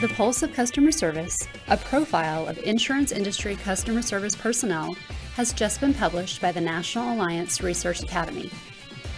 The 0.00 0.06
Pulse 0.06 0.44
of 0.44 0.52
Customer 0.52 0.92
Service, 0.92 1.48
a 1.66 1.76
profile 1.76 2.46
of 2.46 2.56
insurance 2.58 3.10
industry 3.10 3.56
customer 3.56 4.00
service 4.00 4.36
personnel, 4.36 4.96
has 5.34 5.52
just 5.52 5.80
been 5.80 5.92
published 5.92 6.40
by 6.40 6.52
the 6.52 6.60
National 6.60 7.14
Alliance 7.14 7.60
Research 7.62 8.00
Academy. 8.00 8.48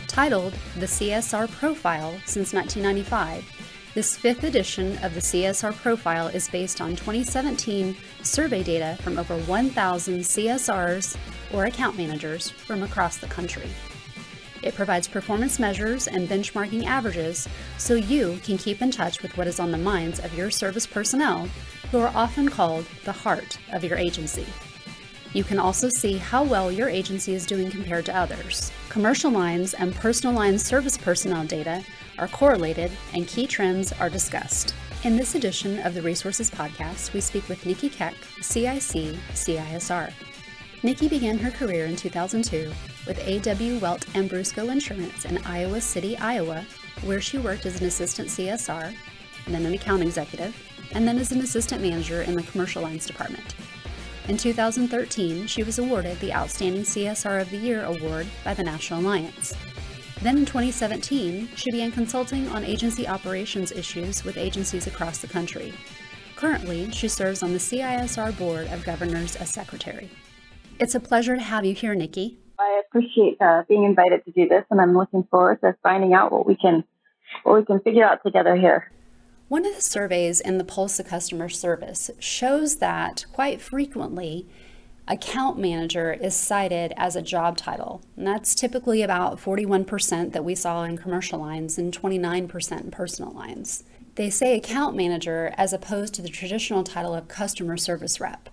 Titled 0.08 0.54
The 0.78 0.86
CSR 0.86 1.50
Profile 1.50 2.18
since 2.24 2.54
1995, 2.54 3.44
this 3.92 4.16
fifth 4.16 4.42
edition 4.42 4.96
of 5.04 5.12
the 5.12 5.20
CSR 5.20 5.74
Profile 5.74 6.28
is 6.28 6.48
based 6.48 6.80
on 6.80 6.96
2017 6.96 7.94
survey 8.22 8.62
data 8.62 8.96
from 9.02 9.18
over 9.18 9.36
1,000 9.36 10.20
CSRs 10.20 11.18
or 11.52 11.66
account 11.66 11.98
managers 11.98 12.48
from 12.48 12.82
across 12.84 13.18
the 13.18 13.26
country. 13.26 13.68
It 14.62 14.74
provides 14.74 15.08
performance 15.08 15.58
measures 15.58 16.06
and 16.06 16.28
benchmarking 16.28 16.84
averages 16.84 17.48
so 17.78 17.94
you 17.94 18.38
can 18.44 18.58
keep 18.58 18.82
in 18.82 18.90
touch 18.90 19.22
with 19.22 19.36
what 19.36 19.46
is 19.46 19.60
on 19.60 19.70
the 19.70 19.78
minds 19.78 20.20
of 20.20 20.36
your 20.36 20.50
service 20.50 20.86
personnel, 20.86 21.48
who 21.90 21.98
are 21.98 22.12
often 22.14 22.48
called 22.48 22.86
the 23.04 23.12
heart 23.12 23.58
of 23.72 23.82
your 23.82 23.96
agency. 23.96 24.46
You 25.32 25.44
can 25.44 25.58
also 25.58 25.88
see 25.88 26.18
how 26.18 26.42
well 26.42 26.72
your 26.72 26.88
agency 26.88 27.34
is 27.34 27.46
doing 27.46 27.70
compared 27.70 28.04
to 28.06 28.16
others. 28.16 28.72
Commercial 28.88 29.30
lines 29.30 29.74
and 29.74 29.94
personal 29.94 30.34
lines 30.34 30.64
service 30.64 30.98
personnel 30.98 31.44
data 31.44 31.84
are 32.18 32.28
correlated 32.28 32.90
and 33.14 33.28
key 33.28 33.46
trends 33.46 33.92
are 33.92 34.10
discussed. 34.10 34.74
In 35.04 35.16
this 35.16 35.36
edition 35.36 35.78
of 35.80 35.94
the 35.94 36.02
Resources 36.02 36.50
Podcast, 36.50 37.12
we 37.12 37.20
speak 37.20 37.48
with 37.48 37.64
Nikki 37.64 37.88
Keck, 37.88 38.14
CIC 38.42 39.16
CISR. 39.32 40.12
Nikki 40.82 41.08
began 41.08 41.38
her 41.38 41.50
career 41.50 41.86
in 41.86 41.94
2002 41.94 42.72
with 43.10 43.26
A.W. 43.26 43.80
Welt 43.80 44.06
Ambrisco 44.14 44.70
Insurance 44.70 45.24
in 45.24 45.38
Iowa 45.38 45.80
City, 45.80 46.16
Iowa, 46.18 46.64
where 47.02 47.20
she 47.20 47.38
worked 47.38 47.66
as 47.66 47.80
an 47.80 47.88
assistant 47.88 48.28
CSR, 48.28 48.94
then 49.48 49.66
an 49.66 49.74
account 49.74 50.02
executive, 50.02 50.56
and 50.92 51.08
then 51.08 51.18
as 51.18 51.32
an 51.32 51.40
assistant 51.40 51.82
manager 51.82 52.22
in 52.22 52.36
the 52.36 52.44
commercial 52.44 52.82
lines 52.82 53.06
department. 53.06 53.56
In 54.28 54.36
2013, 54.36 55.48
she 55.48 55.64
was 55.64 55.80
awarded 55.80 56.20
the 56.20 56.32
Outstanding 56.32 56.82
CSR 56.82 57.42
of 57.42 57.50
the 57.50 57.56
Year 57.56 57.84
award 57.84 58.28
by 58.44 58.54
the 58.54 58.62
National 58.62 59.00
Alliance. 59.00 59.56
Then 60.22 60.38
in 60.38 60.46
2017, 60.46 61.48
she 61.56 61.72
began 61.72 61.90
consulting 61.90 62.46
on 62.50 62.64
agency 62.64 63.08
operations 63.08 63.72
issues 63.72 64.22
with 64.22 64.36
agencies 64.36 64.86
across 64.86 65.18
the 65.18 65.26
country. 65.26 65.74
Currently, 66.36 66.92
she 66.92 67.08
serves 67.08 67.42
on 67.42 67.54
the 67.54 67.58
CISR 67.58 68.38
Board 68.38 68.68
of 68.68 68.84
Governors 68.84 69.34
as 69.34 69.50
secretary. 69.50 70.10
It's 70.78 70.94
a 70.94 71.00
pleasure 71.00 71.34
to 71.34 71.42
have 71.42 71.64
you 71.64 71.74
here, 71.74 71.96
Nikki. 71.96 72.38
I 72.60 72.82
appreciate 72.86 73.40
uh, 73.40 73.62
being 73.68 73.84
invited 73.84 74.24
to 74.26 74.32
do 74.32 74.46
this, 74.46 74.64
and 74.70 74.80
I'm 74.80 74.96
looking 74.96 75.24
forward 75.30 75.60
to 75.62 75.74
finding 75.82 76.12
out 76.12 76.30
what 76.30 76.46
we 76.46 76.56
can 76.56 76.84
what 77.42 77.58
we 77.58 77.64
can 77.64 77.80
figure 77.80 78.04
out 78.04 78.22
together 78.22 78.54
here. 78.54 78.90
One 79.48 79.64
of 79.64 79.74
the 79.74 79.80
surveys 79.80 80.40
in 80.40 80.58
the 80.58 80.64
Pulse 80.64 81.00
of 81.00 81.06
Customer 81.06 81.48
Service 81.48 82.10
shows 82.18 82.76
that 82.76 83.24
quite 83.32 83.62
frequently 83.62 84.46
account 85.08 85.58
manager 85.58 86.12
is 86.12 86.36
cited 86.36 86.92
as 86.96 87.16
a 87.16 87.22
job 87.22 87.56
title. 87.56 88.02
And 88.16 88.26
that's 88.26 88.54
typically 88.54 89.02
about 89.02 89.40
41% 89.40 90.32
that 90.32 90.44
we 90.44 90.54
saw 90.54 90.84
in 90.84 90.98
commercial 90.98 91.40
lines 91.40 91.78
and 91.78 91.96
29% 91.96 92.80
in 92.80 92.90
personal 92.90 93.32
lines. 93.32 93.84
They 94.16 94.30
say 94.30 94.56
account 94.56 94.94
manager 94.96 95.52
as 95.56 95.72
opposed 95.72 96.14
to 96.14 96.22
the 96.22 96.28
traditional 96.28 96.84
title 96.84 97.14
of 97.14 97.26
customer 97.26 97.76
service 97.76 98.20
rep. 98.20 98.50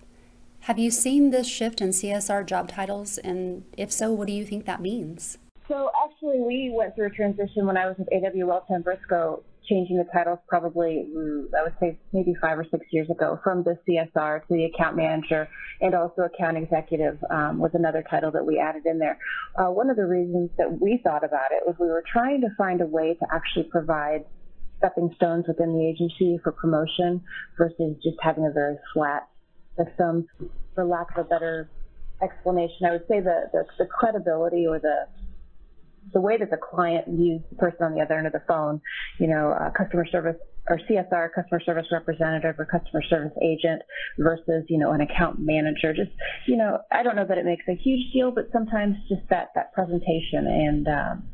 Have 0.68 0.78
you 0.78 0.90
seen 0.90 1.30
this 1.30 1.46
shift 1.46 1.80
in 1.80 1.92
CSR 1.92 2.44
job 2.44 2.68
titles? 2.68 3.16
And 3.16 3.64
if 3.78 3.90
so, 3.90 4.12
what 4.12 4.26
do 4.26 4.34
you 4.34 4.44
think 4.44 4.66
that 4.66 4.82
means? 4.82 5.38
So 5.66 5.90
actually, 6.04 6.40
we 6.40 6.70
went 6.76 6.94
through 6.94 7.06
a 7.06 7.10
transition 7.10 7.64
when 7.64 7.78
I 7.78 7.86
was 7.86 7.96
with 7.96 8.08
AW 8.12 8.46
Welt 8.46 8.64
Ambrisco, 8.68 9.42
changing 9.66 9.96
the 9.96 10.04
titles 10.12 10.40
probably, 10.46 11.08
mm, 11.08 11.46
I 11.58 11.62
would 11.62 11.72
say 11.80 11.98
maybe 12.12 12.34
five 12.42 12.58
or 12.58 12.66
six 12.70 12.84
years 12.90 13.08
ago, 13.08 13.40
from 13.42 13.62
the 13.62 13.78
CSR 13.88 14.46
to 14.46 14.46
the 14.50 14.66
account 14.66 14.94
manager, 14.94 15.48
and 15.80 15.94
also 15.94 16.28
account 16.28 16.58
executive 16.58 17.16
um, 17.30 17.60
was 17.60 17.70
another 17.72 18.04
title 18.10 18.30
that 18.32 18.44
we 18.44 18.58
added 18.58 18.82
in 18.84 18.98
there. 18.98 19.16
Uh, 19.56 19.70
one 19.70 19.88
of 19.88 19.96
the 19.96 20.04
reasons 20.04 20.50
that 20.58 20.82
we 20.82 21.00
thought 21.02 21.24
about 21.24 21.50
it 21.50 21.66
was 21.66 21.76
we 21.80 21.86
were 21.86 22.04
trying 22.12 22.42
to 22.42 22.48
find 22.58 22.82
a 22.82 22.86
way 22.86 23.14
to 23.14 23.26
actually 23.32 23.64
provide 23.70 24.26
stepping 24.76 25.10
stones 25.16 25.46
within 25.48 25.72
the 25.72 25.88
agency 25.88 26.38
for 26.44 26.52
promotion 26.52 27.22
versus 27.56 27.96
just 28.02 28.18
having 28.20 28.44
a 28.44 28.52
very 28.52 28.76
flat 28.92 29.26
system, 29.82 30.26
for 30.74 30.84
lack 30.84 31.06
of 31.16 31.26
a 31.26 31.28
better 31.28 31.70
explanation. 32.22 32.86
I 32.86 32.92
would 32.92 33.06
say 33.08 33.20
the, 33.20 33.48
the, 33.52 33.64
the 33.78 33.86
credibility 33.86 34.66
or 34.66 34.78
the 34.78 35.06
the 36.12 36.20
way 36.20 36.38
that 36.38 36.50
the 36.50 36.56
client 36.56 37.06
views 37.06 37.42
the 37.50 37.56
person 37.56 37.82
on 37.82 37.94
the 37.94 38.00
other 38.00 38.14
end 38.14 38.26
of 38.26 38.32
the 38.32 38.42
phone, 38.48 38.80
you 39.18 39.26
know, 39.26 39.52
uh, 39.52 39.70
customer 39.76 40.06
service 40.06 40.36
or 40.68 40.78
CSR, 40.88 41.28
customer 41.34 41.60
service 41.64 41.86
representative 41.90 42.54
or 42.58 42.64
customer 42.64 43.02
service 43.02 43.32
agent 43.42 43.82
versus, 44.18 44.64
you 44.68 44.78
know, 44.78 44.92
an 44.92 45.00
account 45.00 45.36
manager. 45.38 45.94
Just, 45.94 46.10
you 46.46 46.56
know, 46.56 46.78
I 46.92 47.02
don't 47.02 47.16
know 47.16 47.26
that 47.26 47.38
it 47.38 47.44
makes 47.44 47.64
a 47.68 47.74
huge 47.74 48.12
deal, 48.12 48.30
but 48.30 48.48
sometimes 48.52 48.96
just 49.08 49.22
that, 49.30 49.48
that 49.54 49.72
presentation 49.72 50.46
and, 50.46 50.88
um, 50.88 51.28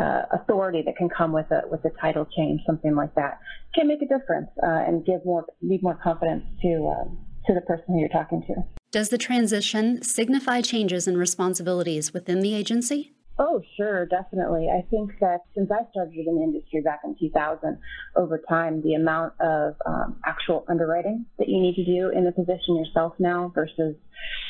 uh, 0.00 0.22
authority 0.32 0.82
that 0.84 0.96
can 0.96 1.08
come 1.08 1.32
with 1.32 1.50
a 1.50 1.62
with 1.68 1.84
a 1.84 1.90
title 2.00 2.24
change, 2.36 2.60
something 2.64 2.94
like 2.94 3.12
that, 3.16 3.40
can 3.74 3.88
make 3.88 4.00
a 4.00 4.06
difference 4.06 4.48
uh, 4.62 4.84
and 4.86 5.04
give 5.04 5.24
more 5.24 5.44
leave 5.60 5.82
more 5.82 5.98
confidence 6.00 6.44
to 6.62 6.86
um, 6.86 7.18
to 7.48 7.54
the 7.54 7.60
person 7.62 7.84
who 7.88 7.98
you're 7.98 8.08
talking 8.08 8.42
to. 8.46 8.54
Does 8.92 9.08
the 9.08 9.18
transition 9.18 10.00
signify 10.02 10.60
changes 10.60 11.08
in 11.08 11.18
responsibilities 11.18 12.14
within 12.14 12.40
the 12.40 12.54
agency? 12.54 13.12
Oh, 13.40 13.62
sure, 13.76 14.06
definitely. 14.06 14.68
I 14.68 14.82
think 14.90 15.12
that 15.20 15.42
since 15.54 15.70
I 15.70 15.88
started 15.92 16.26
in 16.26 16.36
the 16.36 16.42
industry 16.42 16.80
back 16.80 17.00
in 17.04 17.14
2000, 17.20 17.78
over 18.16 18.40
time, 18.48 18.82
the 18.82 18.94
amount 18.94 19.34
of 19.40 19.74
um, 19.86 20.16
actual 20.26 20.64
underwriting 20.68 21.24
that 21.38 21.48
you 21.48 21.60
need 21.60 21.76
to 21.76 21.84
do 21.84 22.10
in 22.10 22.24
the 22.24 22.32
position 22.32 22.76
yourself 22.76 23.12
now 23.20 23.52
versus 23.54 23.94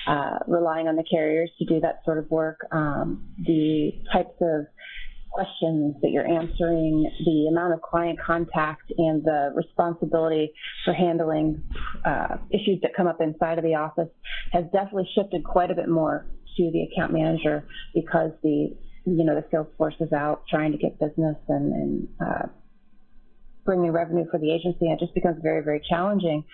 uh, 0.06 0.38
relying 0.46 0.88
on 0.88 0.96
the 0.96 1.04
carriers 1.04 1.50
to 1.58 1.66
do 1.66 1.80
that 1.80 2.00
sort 2.04 2.16
of 2.16 2.30
work, 2.30 2.60
um, 2.72 3.28
the 3.44 3.92
types 4.10 4.34
of 4.40 4.66
questions 5.30 5.94
that 6.02 6.10
you're 6.10 6.26
answering, 6.26 7.10
the 7.24 7.48
amount 7.50 7.74
of 7.74 7.82
client 7.82 8.18
contact, 8.24 8.92
and 8.96 9.22
the 9.24 9.52
responsibility 9.54 10.52
for 10.84 10.92
handling 10.92 11.62
uh, 12.04 12.36
issues 12.50 12.80
that 12.82 12.92
come 12.96 13.06
up 13.06 13.20
inside 13.20 13.58
of 13.58 13.64
the 13.64 13.74
office 13.74 14.08
has 14.52 14.64
definitely 14.72 15.08
shifted 15.14 15.44
quite 15.44 15.70
a 15.70 15.74
bit 15.74 15.88
more 15.88 16.26
to 16.56 16.70
the 16.72 16.82
account 16.82 17.12
manager 17.12 17.64
because 17.94 18.32
the 18.42 18.76
you 19.06 19.24
know 19.24 19.34
the 19.34 19.44
sales 19.50 19.68
force 19.78 19.94
is 20.00 20.12
out 20.12 20.42
trying 20.50 20.72
to 20.72 20.78
get 20.78 20.98
business 20.98 21.36
and, 21.48 21.72
and 21.72 22.08
uh, 22.20 22.46
bringing 23.64 23.90
revenue 23.92 24.24
for 24.30 24.38
the 24.38 24.52
agency. 24.52 24.86
And 24.86 24.92
it 24.92 25.00
just 25.00 25.14
becomes 25.14 25.36
very 25.42 25.62
very 25.62 25.80
challenging 25.88 26.44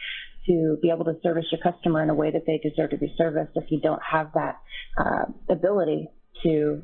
to 0.47 0.77
be 0.83 0.91
able 0.91 1.05
to 1.07 1.15
service 1.23 1.47
your 1.51 1.61
customer 1.61 2.03
in 2.03 2.11
a 2.11 2.15
way 2.15 2.31
that 2.31 2.43
they 2.47 2.59
deserve 2.59 2.91
to 2.91 2.99
be 2.99 3.15
serviced 3.17 3.53
if 3.55 3.65
you 3.71 3.81
don't 3.81 4.03
have 4.03 4.31
that 4.35 4.61
uh, 4.99 5.25
ability 5.49 6.11
to 6.43 6.83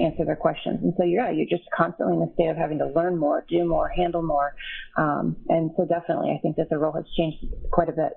answer 0.00 0.24
their 0.24 0.36
questions. 0.36 0.80
And 0.82 0.94
so, 0.96 1.04
yeah, 1.04 1.30
you're 1.30 1.46
just 1.46 1.68
constantly 1.76 2.16
in 2.16 2.22
a 2.22 2.32
state 2.34 2.48
of 2.48 2.56
having 2.56 2.78
to 2.78 2.86
learn 2.86 3.16
more, 3.16 3.44
do 3.48 3.64
more, 3.64 3.88
handle 3.88 4.22
more. 4.22 4.54
Um, 4.96 5.36
and 5.48 5.70
so, 5.76 5.84
definitely, 5.84 6.30
I 6.30 6.38
think 6.40 6.56
that 6.56 6.70
the 6.70 6.78
role 6.78 6.92
has 6.92 7.04
changed 7.16 7.44
quite 7.70 7.88
a 7.88 7.92
bit. 7.92 8.12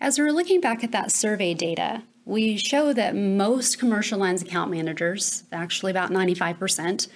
As 0.00 0.18
we're 0.18 0.32
looking 0.32 0.60
back 0.60 0.84
at 0.84 0.92
that 0.92 1.10
survey 1.10 1.54
data, 1.54 2.02
we 2.24 2.56
show 2.56 2.92
that 2.92 3.14
most 3.14 3.78
commercial 3.78 4.18
lines 4.18 4.42
account 4.42 4.70
managers, 4.70 5.44
actually 5.52 5.90
about 5.90 6.10
95%, 6.10 7.08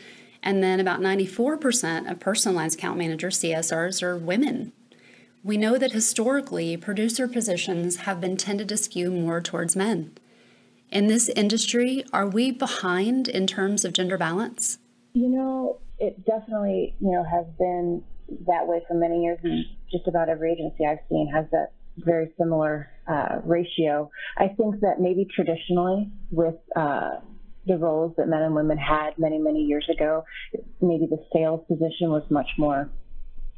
and 0.42 0.62
then 0.62 0.80
about 0.80 1.00
94% 1.00 2.10
of 2.10 2.20
personal 2.20 2.56
lines 2.56 2.74
account 2.74 2.97
managers, 2.97 3.38
CSRs, 3.38 4.02
are 4.02 4.16
women. 4.16 4.72
We 5.42 5.56
know 5.56 5.78
that 5.78 5.92
historically, 5.92 6.76
producer 6.76 7.26
positions 7.26 7.97
have 7.97 8.20
been 8.20 8.36
tended 8.36 8.68
to 8.68 8.76
skew 8.76 9.10
more 9.10 9.41
towards 9.41 9.76
men 9.76 10.12
in 10.91 11.06
this 11.06 11.28
industry, 11.31 12.05
are 12.12 12.27
we 12.27 12.51
behind 12.51 13.28
in 13.28 13.47
terms 13.47 13.84
of 13.84 13.93
gender 13.93 14.19
balance? 14.19 14.78
You 15.12 15.28
know, 15.28 15.81
it 15.99 16.25
definitely, 16.25 16.95
you 17.01 17.13
know, 17.13 17.25
has 17.25 17.47
been 17.59 18.03
that 18.47 18.66
way 18.66 18.81
for 18.87 18.95
many 18.95 19.22
years, 19.22 19.39
and 19.42 19.65
just 19.91 20.07
about 20.07 20.28
every 20.28 20.53
agency 20.53 20.84
I've 20.87 20.98
seen 21.09 21.31
has 21.34 21.47
that 21.53 21.72
very 21.98 22.33
similar 22.39 22.91
uh, 23.07 23.41
ratio. 23.45 24.10
I 24.39 24.48
think 24.48 24.81
that 24.81 25.01
maybe 25.01 25.27
traditionally, 25.34 26.10
with 26.31 26.54
uh, 26.77 27.19
the 27.66 27.77
roles 27.77 28.15
that 28.16 28.28
men 28.28 28.43
and 28.43 28.54
women 28.54 28.78
had 28.78 29.10
many, 29.19 29.39
many 29.39 29.60
years 29.60 29.86
ago, 29.93 30.25
maybe 30.81 31.07
the 31.07 31.22
sales 31.33 31.65
position 31.69 32.10
was 32.10 32.22
much 32.31 32.48
more 32.57 32.89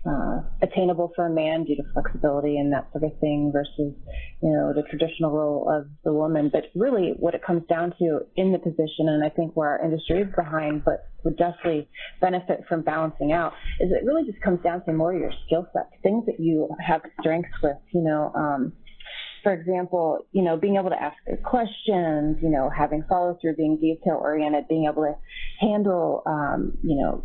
uh, 0.04 0.40
attainable 0.62 1.12
for 1.14 1.26
a 1.26 1.30
man 1.30 1.64
due 1.64 1.76
to 1.76 1.82
flexibility 1.92 2.58
and 2.58 2.72
that 2.72 2.88
sort 2.92 3.04
of 3.04 3.18
thing 3.20 3.50
versus, 3.52 3.94
you 4.42 4.50
know, 4.50 4.72
the 4.74 4.82
traditional 4.90 5.30
role 5.30 5.70
of 5.70 5.86
the 6.04 6.12
woman. 6.12 6.50
But 6.52 6.64
really 6.74 7.14
what 7.18 7.34
it 7.34 7.42
comes 7.44 7.62
down 7.68 7.94
to 7.98 8.20
in 8.36 8.52
the 8.52 8.58
position, 8.58 9.08
and 9.08 9.24
I 9.24 9.28
think 9.28 9.52
where 9.54 9.70
our 9.70 9.84
industry 9.84 10.22
is 10.22 10.28
behind, 10.34 10.84
but 10.84 11.06
would 11.24 11.36
definitely 11.36 11.88
benefit 12.20 12.64
from 12.68 12.82
balancing 12.82 13.32
out, 13.32 13.52
is 13.78 13.90
it 13.92 14.04
really 14.04 14.24
just 14.24 14.42
comes 14.42 14.60
down 14.62 14.84
to 14.84 14.92
more 14.92 15.14
of 15.14 15.20
your 15.20 15.32
skill 15.46 15.66
set, 15.72 15.88
things 16.02 16.26
that 16.26 16.40
you 16.40 16.68
have 16.84 17.00
strengths 17.20 17.50
with, 17.62 17.76
you 17.92 18.02
know, 18.02 18.32
um, 18.34 18.72
for 19.42 19.52
example, 19.52 20.26
you 20.32 20.42
know, 20.42 20.56
being 20.56 20.76
able 20.76 20.90
to 20.90 21.00
ask 21.00 21.16
good 21.26 21.42
questions, 21.42 22.38
you 22.42 22.48
know, 22.48 22.70
having 22.70 23.04
follow 23.08 23.36
through, 23.40 23.56
being 23.56 23.76
detail 23.76 24.18
oriented, 24.20 24.68
being 24.68 24.88
able 24.90 25.02
to 25.02 25.14
handle, 25.60 26.22
um, 26.26 26.78
you 26.82 26.96
know, 26.96 27.24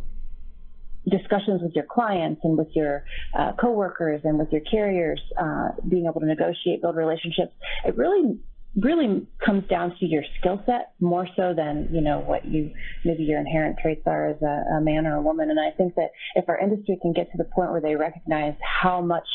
discussions 1.09 1.61
with 1.61 1.73
your 1.73 1.85
clients 1.85 2.41
and 2.43 2.57
with 2.57 2.67
your 2.75 3.03
uh, 3.37 3.51
coworkers 3.59 4.21
and 4.23 4.37
with 4.37 4.51
your 4.51 4.61
carriers, 4.61 5.21
uh, 5.39 5.69
being 5.87 6.05
able 6.05 6.19
to 6.19 6.27
negotiate, 6.27 6.81
build 6.81 6.95
relationships, 6.95 7.53
it 7.85 7.95
really 7.97 8.39
really 8.75 9.25
comes 9.43 9.67
down 9.69 9.95
to 9.99 10.05
your 10.05 10.21
skill 10.39 10.61
set 10.67 10.91
more 10.99 11.27
so 11.35 11.53
than 11.55 11.87
you 11.91 11.99
know 12.01 12.19
what 12.19 12.45
you 12.45 12.71
maybe 13.03 13.23
your 13.23 13.39
inherent 13.39 13.75
traits 13.81 14.03
are 14.05 14.29
as 14.29 14.41
a, 14.43 14.75
a, 14.77 14.81
man 14.81 15.07
or 15.07 15.15
a 15.15 15.21
woman. 15.21 15.49
And 15.49 15.59
i 15.59 15.71
think 15.75 15.95
that 15.95 16.11
if 16.35 16.47
our 16.47 16.59
industry 16.59 16.97
can 17.01 17.13
get 17.13 17.31
to 17.31 17.37
the 17.37 17.45
point 17.45 17.71
where 17.71 17.81
they 17.81 17.95
recognize 17.95 18.53
how 18.61 19.01
much 19.01 19.27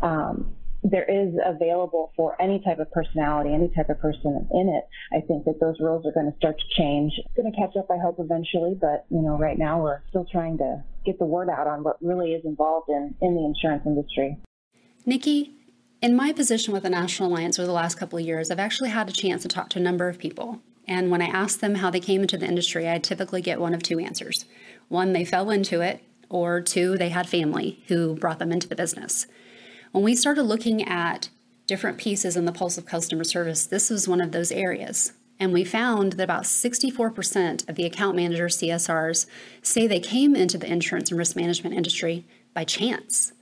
um, 0.00 0.56
there 0.82 1.04
is 1.04 1.34
available 1.44 2.12
for 2.16 2.40
any 2.40 2.60
type 2.60 2.78
of 2.78 2.90
personality, 2.90 3.52
any 3.52 3.68
type 3.68 3.90
of 3.90 3.98
person 4.00 4.48
in 4.52 4.68
it, 4.68 4.84
I 5.16 5.20
think 5.26 5.44
that 5.44 5.60
those 5.60 5.76
rules 5.80 6.06
are 6.06 6.12
going 6.12 6.30
to 6.30 6.36
start 6.38 6.56
to 6.58 6.82
change. 6.82 7.12
It's 7.18 7.34
going 7.36 7.52
to 7.52 7.58
catch 7.58 7.76
up, 7.76 7.90
I 7.90 7.98
hope, 7.98 8.16
eventually, 8.18 8.76
but 8.80 9.04
you 9.10 9.20
know, 9.20 9.36
right 9.38 9.58
now 9.58 9.82
we're 9.82 10.00
still 10.08 10.26
trying 10.30 10.58
to 10.58 10.82
get 11.04 11.18
the 11.18 11.26
word 11.26 11.48
out 11.50 11.66
on 11.66 11.82
what 11.84 11.96
really 12.02 12.32
is 12.32 12.44
involved 12.44 12.88
in, 12.88 13.14
in 13.20 13.34
the 13.34 13.44
insurance 13.44 13.82
industry. 13.86 14.38
Nikki, 15.04 15.52
in 16.00 16.16
my 16.16 16.32
position 16.32 16.72
with 16.72 16.82
the 16.82 16.90
National 16.90 17.30
Alliance 17.30 17.58
over 17.58 17.66
the 17.66 17.72
last 17.72 17.98
couple 17.98 18.18
of 18.18 18.24
years, 18.24 18.50
I've 18.50 18.58
actually 18.58 18.90
had 18.90 19.08
a 19.08 19.12
chance 19.12 19.42
to 19.42 19.48
talk 19.48 19.68
to 19.70 19.78
a 19.78 19.82
number 19.82 20.08
of 20.08 20.18
people. 20.18 20.60
And 20.86 21.10
when 21.10 21.22
I 21.22 21.26
ask 21.26 21.60
them 21.60 21.76
how 21.76 21.90
they 21.90 22.00
came 22.00 22.22
into 22.22 22.38
the 22.38 22.46
industry, 22.46 22.88
I 22.88 22.98
typically 22.98 23.42
get 23.42 23.60
one 23.60 23.74
of 23.74 23.82
two 23.82 23.98
answers. 23.98 24.46
One, 24.88 25.12
they 25.12 25.24
fell 25.24 25.50
into 25.50 25.82
it, 25.82 26.02
or 26.30 26.60
two, 26.60 26.96
they 26.96 27.10
had 27.10 27.28
family 27.28 27.82
who 27.88 28.14
brought 28.14 28.38
them 28.38 28.50
into 28.50 28.68
the 28.68 28.76
business. 28.76 29.26
When 29.92 30.04
we 30.04 30.14
started 30.14 30.44
looking 30.44 30.86
at 30.86 31.30
different 31.66 31.98
pieces 31.98 32.36
in 32.36 32.44
the 32.44 32.52
pulse 32.52 32.78
of 32.78 32.86
customer 32.86 33.24
service, 33.24 33.66
this 33.66 33.90
was 33.90 34.06
one 34.06 34.20
of 34.20 34.30
those 34.30 34.52
areas. 34.52 35.12
And 35.40 35.52
we 35.52 35.64
found 35.64 36.12
that 36.12 36.24
about 36.24 36.44
64% 36.44 37.68
of 37.68 37.74
the 37.74 37.86
account 37.86 38.14
managers, 38.14 38.58
CSRs, 38.58 39.26
say 39.62 39.86
they 39.86 39.98
came 39.98 40.36
into 40.36 40.58
the 40.58 40.70
insurance 40.70 41.10
and 41.10 41.18
risk 41.18 41.34
management 41.34 41.74
industry 41.74 42.24
by 42.54 42.62
chance, 42.62 43.32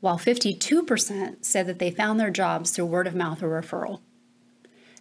while 0.00 0.18
52% 0.18 1.44
said 1.44 1.66
that 1.66 1.78
they 1.78 1.90
found 1.90 2.18
their 2.18 2.30
jobs 2.30 2.70
through 2.70 2.86
word 2.86 3.06
of 3.06 3.14
mouth 3.14 3.42
or 3.42 3.48
referral. 3.60 4.00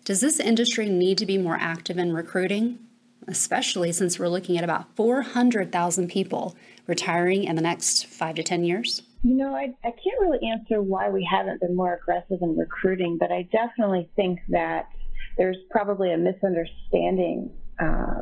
Does 0.03 0.19
this 0.19 0.39
industry 0.41 0.89
need 0.89 1.17
to 1.19 1.25
be 1.25 1.37
more 1.37 1.57
active 1.59 1.97
in 1.97 2.11
recruiting, 2.11 2.79
especially 3.27 3.93
since 3.93 4.19
we're 4.19 4.27
looking 4.27 4.57
at 4.57 4.63
about 4.63 4.93
400,000 4.95 6.09
people 6.09 6.57
retiring 6.85 7.45
in 7.45 7.55
the 7.55 7.61
next 7.61 8.07
five 8.07 8.35
to 8.35 8.43
10 8.43 8.65
years? 8.65 9.03
You 9.21 9.35
know, 9.35 9.53
I, 9.53 9.73
I 9.83 9.91
can't 9.91 10.21
really 10.21 10.39
answer 10.47 10.81
why 10.81 11.09
we 11.09 11.27
haven't 11.29 11.59
been 11.59 11.75
more 11.75 11.93
aggressive 11.93 12.41
in 12.41 12.57
recruiting, 12.57 13.17
but 13.19 13.31
I 13.31 13.47
definitely 13.51 14.09
think 14.15 14.39
that 14.49 14.87
there's 15.37 15.57
probably 15.69 16.13
a 16.13 16.17
misunderstanding 16.17 17.51
uh, 17.79 18.21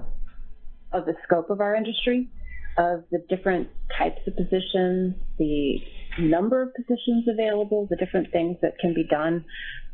of 0.92 1.06
the 1.06 1.14
scope 1.24 1.50
of 1.50 1.62
our 1.62 1.76
industry, 1.76 2.30
of 2.78 3.04
the 3.12 3.24
different 3.30 3.70
types 3.98 4.20
of 4.28 4.36
positions, 4.36 5.16
the 5.38 5.78
number 6.20 6.62
of 6.62 6.74
positions 6.74 7.28
available, 7.28 7.88
the 7.90 7.96
different 7.96 8.32
things 8.32 8.58
that 8.62 8.74
can 8.80 8.94
be 8.94 9.04
done, 9.04 9.46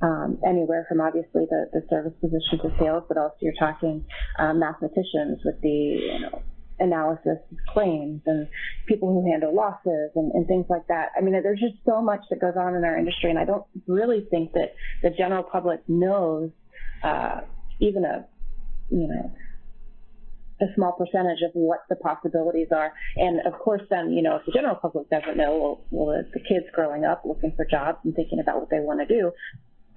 um, 0.02 0.38
anywhere 0.46 0.86
from 0.88 1.02
obviously 1.02 1.46
the, 1.50 1.70
the 1.74 1.82
service 1.90 2.14
position 2.22 2.60
to 2.62 2.72
sales, 2.80 3.04
but 3.08 3.18
also 3.18 3.36
you're 3.42 3.54
talking 3.60 4.04
uh, 4.40 4.54
mathematicians 4.54 5.40
with 5.44 5.60
the 5.62 5.70
you 5.70 6.20
know 6.20 6.42
analysis 6.80 7.38
of 7.52 7.58
claims 7.74 8.22
and 8.26 8.48
people 8.88 9.10
who 9.10 9.30
handle 9.30 9.54
losses 9.54 10.12
and, 10.16 10.32
and, 10.32 10.48
things 10.48 10.66
like 10.70 10.88
that. 10.88 11.10
I 11.18 11.22
mean, 11.22 11.34
there's 11.34 11.60
just 11.60 11.76
so 11.86 12.02
much 12.02 12.22
that 12.30 12.42
goes 12.42 12.56
on 12.58 12.76
in 12.76 12.84
our 12.84 12.98
industry, 12.98 13.30
and 13.30 13.40
I 13.40 13.46
don't 13.46 13.66
really 13.88 14.28
think 14.30 14.54
that 14.54 14.74
the 15.02 15.10
general 15.12 15.44
public 15.44 15.82
knows 15.88 16.50
uh, 17.04 17.42
even 17.80 18.06
a, 18.06 18.26
you 18.90 19.08
know, 19.08 19.32
a 20.62 20.66
small 20.76 20.94
percentage 20.94 21.42
of 21.44 21.52
what 21.54 21.80
the 21.90 21.96
possibilities 21.96 22.68
are. 22.72 22.94
And 23.18 23.42
of 23.46 23.60
course, 23.60 23.82
then, 23.90 24.12
you 24.12 24.22
know, 24.22 24.38
if 24.38 24.46
the 24.46 24.52
general 24.52 24.76
public 24.76 25.10
doesn't 25.10 25.38
know, 25.38 25.82
well, 25.92 26.06
well 26.08 26.24
the 26.34 26.40
kids 26.40 26.66
growing 26.74 27.06
up 27.06 27.24
looking 27.26 27.54
for 27.56 27.66
jobs 27.66 28.00
and 28.04 28.16
thinking 28.16 28.40
about 28.40 28.60
what 28.60 28.70
they 28.70 28.80
want 28.80 29.00
to 29.00 29.06
do, 29.06 29.32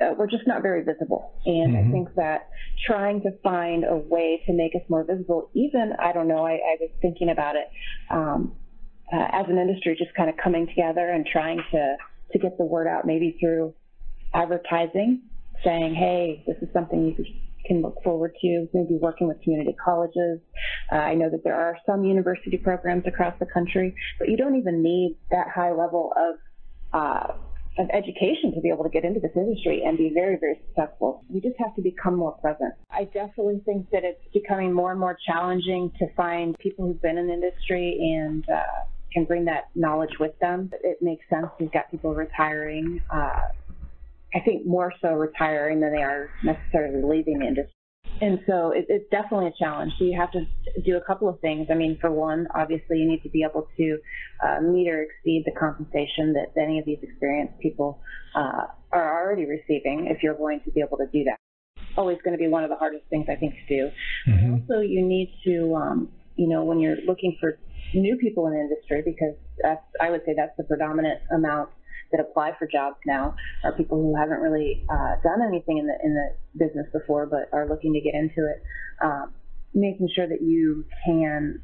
uh, 0.01 0.13
we're 0.17 0.27
just 0.27 0.47
not 0.47 0.63
very 0.63 0.83
visible. 0.85 1.33
And 1.47 1.75
mm-hmm. 1.75 1.89
I 1.89 1.93
think 1.93 2.15
that 2.17 2.49
trying 2.87 3.23
to 3.23 3.31
find 3.43 3.85
a 3.85 3.97
way 3.97 4.43
to 4.47 4.53
make 4.53 4.75
us 4.75 4.83
more 4.89 5.05
visible, 5.05 5.51
even, 5.55 5.93
I 5.99 6.13
don't 6.13 6.29
know, 6.29 6.47
I, 6.47 6.53
I 6.53 6.77
was 6.81 6.91
thinking 7.01 7.31
about 7.31 7.57
it 7.57 7.69
um, 8.11 8.55
uh, 9.13 9.27
as 9.33 9.47
an 9.49 9.59
industry, 9.59 9.97
just 9.99 10.15
kind 10.15 10.29
of 10.29 10.37
coming 10.37 10.67
together 10.67 11.09
and 11.09 11.27
trying 11.27 11.61
to, 11.73 11.97
to 12.33 12.39
get 12.39 12.59
the 12.59 12.65
word 12.65 12.87
out, 12.87 13.07
maybe 13.07 13.37
through 13.41 13.75
advertising, 14.35 15.23
saying, 15.65 15.95
hey, 15.95 16.45
this 16.47 16.57
is 16.61 16.69
something 16.73 17.07
you 17.07 17.25
can 17.65 17.83
look 17.83 18.03
forward 18.05 18.35
to, 18.41 18.69
maybe 18.75 18.99
working 19.01 19.29
with 19.29 19.41
community 19.43 19.75
colleges. 19.83 20.41
Uh, 20.93 20.97
I 20.97 21.15
know 21.15 21.31
that 21.31 21.43
there 21.43 21.55
are 21.57 21.79
some 21.87 22.05
university 22.05 22.59
programs 22.59 23.05
across 23.07 23.35
the 23.41 23.47
country, 23.47 23.95
but 24.19 24.29
you 24.29 24.37
don't 24.37 24.57
even 24.57 24.83
need 24.83 25.17
that 25.31 25.49
high 25.49 25.73
level 25.73 26.13
of 26.17 26.35
uh, 26.93 27.33
of 27.79 27.89
education 27.93 28.55
to 28.55 28.61
be 28.61 28.71
able 28.71 28.85
to 28.85 28.91
get 28.91 29.05
into 29.05 29.21
this 29.21 29.33
industry 29.37 29.83
and 29.85 29.99
be 29.99 30.11
very, 30.13 30.37
very 30.41 30.61
successful. 30.67 31.25
You 31.29 31.41
just 31.41 31.57
have 31.59 31.75
to 31.77 31.83
become 31.83 32.17
more 32.17 32.33
present. 32.33 32.75
I 32.91 33.05
definitely 33.05 33.61
think 33.65 33.91
that 33.91 34.05
it's 34.05 34.23
becoming 34.33 34.73
more 34.73 34.91
and 34.91 35.01
more 35.01 35.17
challenging 35.27 35.93
to 35.99 36.07
find 36.17 36.57
people 36.59 36.87
who've 36.87 37.03
been 37.03 37.19
in 37.19 37.27
the 37.27 37.35
industry 37.35 37.99
and 38.19 38.45
uh, 38.49 38.63
can 39.13 39.25
bring 39.25 39.45
that 39.47 39.65
knowledge 39.75 40.19
with 40.19 40.39
them. 40.41 40.71
It 40.83 40.99
makes 41.03 41.25
sense. 41.29 41.47
We've 41.61 41.73
got 41.73 41.91
people 41.91 42.15
retiring. 42.15 43.01
Uh, 43.11 43.41
I 44.35 44.41
think 44.45 44.67
more 44.67 44.93
so 45.01 45.09
retiring 45.09 45.81
than 45.81 45.93
they 45.93 46.03
are 46.03 46.29
necessarily 46.43 47.03
leaving 47.03 47.39
the 47.39 47.47
industry. 47.47 47.76
And 48.21 48.41
so 48.47 48.71
it, 48.71 48.87
it's 48.89 49.09
definitely 49.11 49.49
a 49.49 49.53
challenge. 49.59 49.93
So 49.99 50.05
you 50.05 50.19
have 50.19 50.33
to 50.33 50.47
do 50.85 50.97
a 50.97 51.01
couple 51.01 51.29
of 51.29 51.39
things. 51.41 51.69
I 51.71 51.75
mean, 51.75 51.99
for 52.01 52.11
one, 52.11 52.47
obviously 52.55 52.99
you 52.99 53.09
need 53.09 53.23
to 53.23 53.29
be 53.29 53.45
able 53.49 53.69
to 53.77 53.99
uh, 54.45 54.61
meet 54.61 54.89
or 54.89 55.03
exceed 55.03 55.45
the 55.45 55.53
compensation 55.53 56.35
that 56.35 56.59
any 56.61 56.79
of 56.79 56.87
these 56.87 56.99
experienced 57.03 57.59
people 57.61 58.01
uh, 58.35 58.67
are 58.93 59.23
already 59.23 59.45
receiving 59.45 60.07
if 60.11 60.23
you're 60.23 60.35
going 60.35 60.61
to 60.65 60.71
be 60.71 60.81
able 60.81 60.97
to 60.99 61.07
do 61.13 61.25
that. 61.25 61.37
Always 61.97 62.19
going 62.25 62.37
to 62.37 62.39
be 62.39 62.49
one 62.49 62.65
of 62.65 62.71
the 62.71 62.77
hardest 62.77 63.05
things 63.11 63.27
I 63.29 63.37
think 63.37 63.55
to 63.55 63.77
do. 63.77 63.91
Mm-hmm. 64.29 64.55
Also, 64.55 64.81
you 64.81 65.05
need 65.05 65.35
to, 65.45 65.75
um, 65.75 66.09
you 66.37 66.49
know, 66.49 66.65
when 66.65 66.81
you're 66.81 66.99
looking 67.07 67.37
for 67.41 67.59
new 67.95 68.17
people 68.17 68.47
in 68.47 68.55
the 68.55 68.61
industry, 68.61 69.03
because 69.05 69.35
that's, 69.63 69.83
I 70.01 70.11
would 70.11 70.23
say 70.27 70.35
that's 70.37 70.57
the 70.57 70.65
predominant 70.65 71.21
amount 71.33 71.71
that 72.13 72.21
apply 72.21 72.53
for 72.59 72.67
jobs 72.67 72.97
now 73.07 73.35
are 73.65 73.73
people 73.73 73.99
who 73.99 74.17
haven't 74.17 74.39
really 74.39 74.85
uh, 74.89 75.17
done 75.23 75.43
anything 75.47 75.79
in 75.79 75.87
the 75.87 75.97
in 76.03 76.15
the 76.15 76.65
business 76.65 76.87
before, 76.93 77.27
but 77.27 77.49
are 77.53 77.69
looking 77.69 77.93
to 77.95 78.01
get 78.01 78.15
into 78.15 78.49
it. 78.49 78.63
Um, 79.03 79.33
making 79.75 80.09
sure 80.15 80.27
that 80.27 80.41
you 80.41 80.85
can 81.05 81.61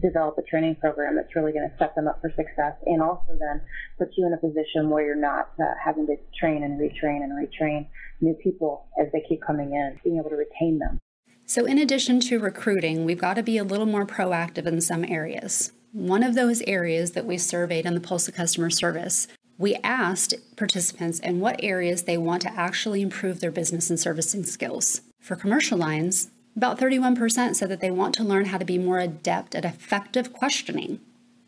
develop 0.00 0.36
a 0.38 0.42
training 0.42 0.76
program 0.76 1.14
that's 1.14 1.34
really 1.36 1.52
going 1.52 1.68
to 1.68 1.76
set 1.78 1.94
them 1.94 2.08
up 2.08 2.20
for 2.20 2.30
success 2.30 2.74
and 2.86 3.00
also 3.00 3.36
then 3.38 3.60
put 3.98 4.08
you 4.16 4.26
in 4.26 4.32
a 4.32 4.36
position 4.36 4.90
where 4.90 5.04
you're 5.04 5.14
not 5.14 5.50
uh, 5.60 5.64
having 5.82 6.06
to 6.06 6.16
train 6.38 6.64
and 6.64 6.80
retrain 6.80 7.22
and 7.22 7.32
retrain 7.32 7.86
new 8.20 8.34
people 8.42 8.86
as 9.00 9.06
they 9.12 9.22
keep 9.28 9.40
coming 9.46 9.72
in, 9.72 9.98
being 10.02 10.18
able 10.18 10.30
to 10.30 10.36
retain 10.36 10.78
them. 10.78 10.98
So, 11.46 11.66
in 11.66 11.78
addition 11.78 12.20
to 12.20 12.38
recruiting, 12.38 13.04
we've 13.04 13.20
got 13.20 13.34
to 13.34 13.42
be 13.42 13.58
a 13.58 13.64
little 13.64 13.86
more 13.86 14.06
proactive 14.06 14.66
in 14.66 14.80
some 14.80 15.04
areas. 15.04 15.72
One 15.92 16.22
of 16.22 16.34
those 16.34 16.62
areas 16.62 17.12
that 17.12 17.26
we 17.26 17.38
surveyed 17.38 17.86
in 17.86 17.94
the 17.94 18.00
Pulse 18.00 18.26
of 18.26 18.34
Customer 18.34 18.70
Service 18.70 19.28
we 19.58 19.76
asked 19.84 20.34
participants 20.56 21.20
in 21.20 21.40
what 21.40 21.62
areas 21.62 22.02
they 22.02 22.18
want 22.18 22.42
to 22.42 22.52
actually 22.52 23.02
improve 23.02 23.40
their 23.40 23.50
business 23.50 23.90
and 23.90 23.98
servicing 23.98 24.44
skills. 24.44 25.00
For 25.20 25.36
commercial 25.36 25.78
lines, 25.78 26.30
about 26.56 26.78
31% 26.78 27.54
said 27.54 27.68
that 27.68 27.80
they 27.80 27.90
want 27.90 28.14
to 28.16 28.24
learn 28.24 28.46
how 28.46 28.58
to 28.58 28.64
be 28.64 28.78
more 28.78 28.98
adept 28.98 29.54
at 29.54 29.64
effective 29.64 30.32
questioning, 30.32 31.00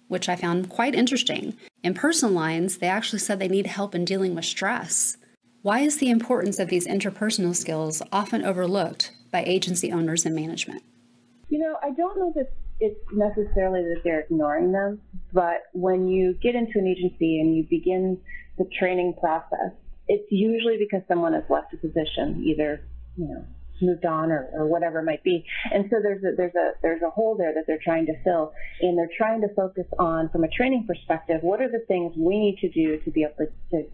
which 0.09 0.29
I 0.29 0.37
found 0.37 0.69
quite 0.69 0.95
interesting. 0.95 1.57
In 1.83 1.95
personal 1.95 2.35
lines, 2.35 2.79
they 2.79 2.89
actually 2.89 3.19
said 3.19 3.39
they 3.39 3.49
need 3.49 3.67
help 3.67 3.95
in 3.95 4.05
dealing 4.05 4.35
with 4.35 4.45
stress. 4.45 5.17
Why 5.63 5.81
is 5.81 5.99
the 5.99 6.11
importance 6.11 6.59
of 6.59 6.69
these 6.69 6.87
interpersonal 6.87 7.55
skills 7.55 8.03
often 8.13 8.45
overlooked 8.45 9.13
by 9.33 9.43
agency 9.45 9.93
owners 9.93 10.25
and 10.25 10.35
management? 10.35 10.83
You 11.49 11.59
know, 11.59 11.77
I 11.83 11.91
don't 11.91 12.19
know 12.19 12.33
that 12.37 12.53
it's 12.81 13.01
necessarily 13.13 13.83
that 13.83 14.03
they're 14.05 14.21
ignoring 14.21 14.73
them, 14.73 15.01
but 15.37 15.69
when 15.75 16.09
you 16.09 16.33
get 16.43 16.55
into 16.55 16.79
an 16.79 16.87
agency 16.87 17.41
and 17.41 17.55
you 17.55 17.67
begin 17.69 18.19
the 18.57 18.65
training 18.79 19.13
process, 19.21 19.77
it's 20.09 20.25
usually 20.31 20.79
because 20.79 21.03
someone 21.09 21.35
has 21.35 21.45
left 21.51 21.75
a 21.75 21.77
position, 21.77 22.43
either 22.43 22.81
you 23.19 23.29
know 23.29 23.45
moved 23.83 24.07
on 24.07 24.33
or, 24.33 24.49
or 24.55 24.67
whatever 24.67 25.01
it 25.01 25.05
might 25.05 25.23
be. 25.23 25.45
And 25.71 25.85
so 25.91 25.97
there's 26.03 26.25
a 26.25 26.35
there's 26.35 26.55
a 26.55 26.71
there's 26.81 27.03
a 27.03 27.11
hole 27.11 27.37
there 27.37 27.53
that 27.53 27.65
they're 27.67 27.85
trying 27.85 28.07
to 28.07 28.15
fill, 28.25 28.55
and 28.81 28.97
they're 28.97 29.11
trying 29.15 29.43
to 29.43 29.49
focus 29.55 29.85
on 29.99 30.31
from 30.31 30.43
a 30.43 30.49
training 30.49 30.87
perspective. 30.87 31.43
What 31.43 31.61
are 31.61 31.71
the 31.71 31.85
things 31.87 32.15
we 32.17 32.39
need 32.39 32.57
to 32.63 32.71
do 32.71 32.99
to 33.05 33.11
be 33.11 33.25
able 33.25 33.37
to, 33.37 33.77
to 33.77 33.91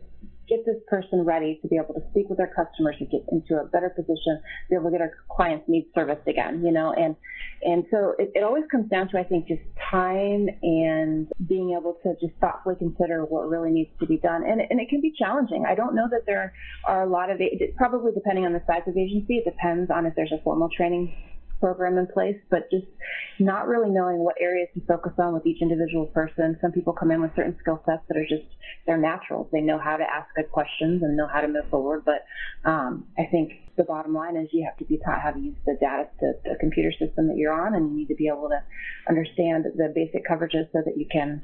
get 0.49 0.65
this 0.65 0.77
person 0.87 1.25
ready 1.25 1.59
to 1.63 1.69
be 1.69 1.77
able 1.77 1.95
to 1.95 2.03
speak 2.11 2.29
with 2.29 2.39
our 2.39 2.53
customers 2.55 2.95
and 3.01 3.11
get 3.11 3.23
into 3.33 3.57
a 3.57 3.65
better 3.67 3.91
position, 3.91 4.41
be 4.69 4.77
able 4.77 4.87
to 4.87 4.93
get 4.93 5.01
our 5.01 5.13
clients' 5.31 5.65
needs 5.67 5.87
serviced 5.95 6.27
again, 6.29 6.63
you 6.65 6.73
know, 6.73 6.93
and 6.93 7.17
and 7.65 7.85
so 7.91 8.15
it, 8.19 8.33
it 8.35 8.43
always 8.43 8.65
comes 8.71 8.89
down 8.91 9.09
to 9.11 9.19
I 9.19 9.25
think 9.25 9.49
just 9.49 9.63
time 9.91 10.49
and 10.63 11.29
being 11.47 11.77
able 11.79 11.99
to 12.03 12.15
just 12.21 12.39
thoughtfully 12.41 12.77
consider 12.79 13.25
what 13.25 13.49
really 13.49 13.71
needs 13.71 13.91
to 14.01 14.07
be 14.07 14.19
done, 14.19 14.45
and 14.45 14.61
and 14.61 14.81
it 14.81 14.89
can 14.89 15.01
be 15.01 15.13
challenging. 15.19 15.65
I 15.69 15.75
don't 15.75 15.95
know 15.95 16.09
that 16.11 16.27
there 16.27 16.53
are 16.87 17.03
a 17.03 17.09
lot 17.09 17.31
of 17.31 17.41
probably 17.77 18.13
depending 18.13 18.47
on 18.47 18.53
the 18.53 18.63
size 18.67 18.83
of 18.87 18.95
the 18.95 19.03
agency, 19.03 19.39
it 19.39 19.45
depends 19.45 19.91
on 19.91 20.07
if 20.07 20.15
there's 20.15 20.33
a 20.33 20.43
formal 20.43 20.69
training 20.77 21.15
program 21.63 21.97
in 21.97 22.09
place, 22.09 22.37
but 22.51 22.67
just 22.71 22.91
not 23.39 23.69
really 23.69 23.89
knowing 23.89 24.19
what 24.19 24.35
areas 24.41 24.69
to 24.75 24.81
focus 24.85 25.13
on 25.19 25.33
with 25.33 25.47
each 25.47 25.63
individual 25.63 26.07
person. 26.07 26.59
Some 26.61 26.73
people 26.73 26.93
come 26.93 27.13
in 27.13 27.23
with 27.23 27.31
certain 27.37 27.57
skill 27.61 27.81
sets 27.87 28.03
that 28.09 28.19
are 28.19 28.27
just 28.27 28.51
they're 28.85 28.99
natural. 28.99 29.49
They 29.53 29.61
know 29.61 29.79
how 29.79 29.97
to 29.97 30.03
ask 30.03 30.27
good 30.35 30.51
questions 30.51 31.03
and 31.03 31.17
know 31.17 31.29
how 31.33 31.41
to 31.41 31.47
move 31.47 31.71
forward. 31.71 32.03
But 32.05 32.27
um, 32.69 33.07
I 33.17 33.31
think 33.31 33.53
the 33.77 33.85
bottom 33.85 34.13
line 34.13 34.37
is 34.37 34.49
you 34.53 34.67
have 34.67 34.77
to 34.79 34.85
be 34.85 34.99
taught 35.05 35.21
how 35.23 35.31
to 35.31 35.39
use 35.39 35.57
the 35.65 35.77
data, 35.81 36.09
the, 36.21 36.35
the 36.45 36.57
computer 36.59 36.91
system 36.91 37.29
that 37.29 37.37
you're 37.37 37.55
on, 37.55 37.75
and 37.75 37.91
you 37.91 37.97
need 37.97 38.09
to 38.09 38.17
be 38.17 38.27
able 38.27 38.49
to 38.49 38.61
understand 39.09 39.65
the 39.65 39.93
basic 39.95 40.27
coverages 40.27 40.67
so 40.73 40.83
that 40.85 40.99
you 40.99 41.07
can 41.11 41.43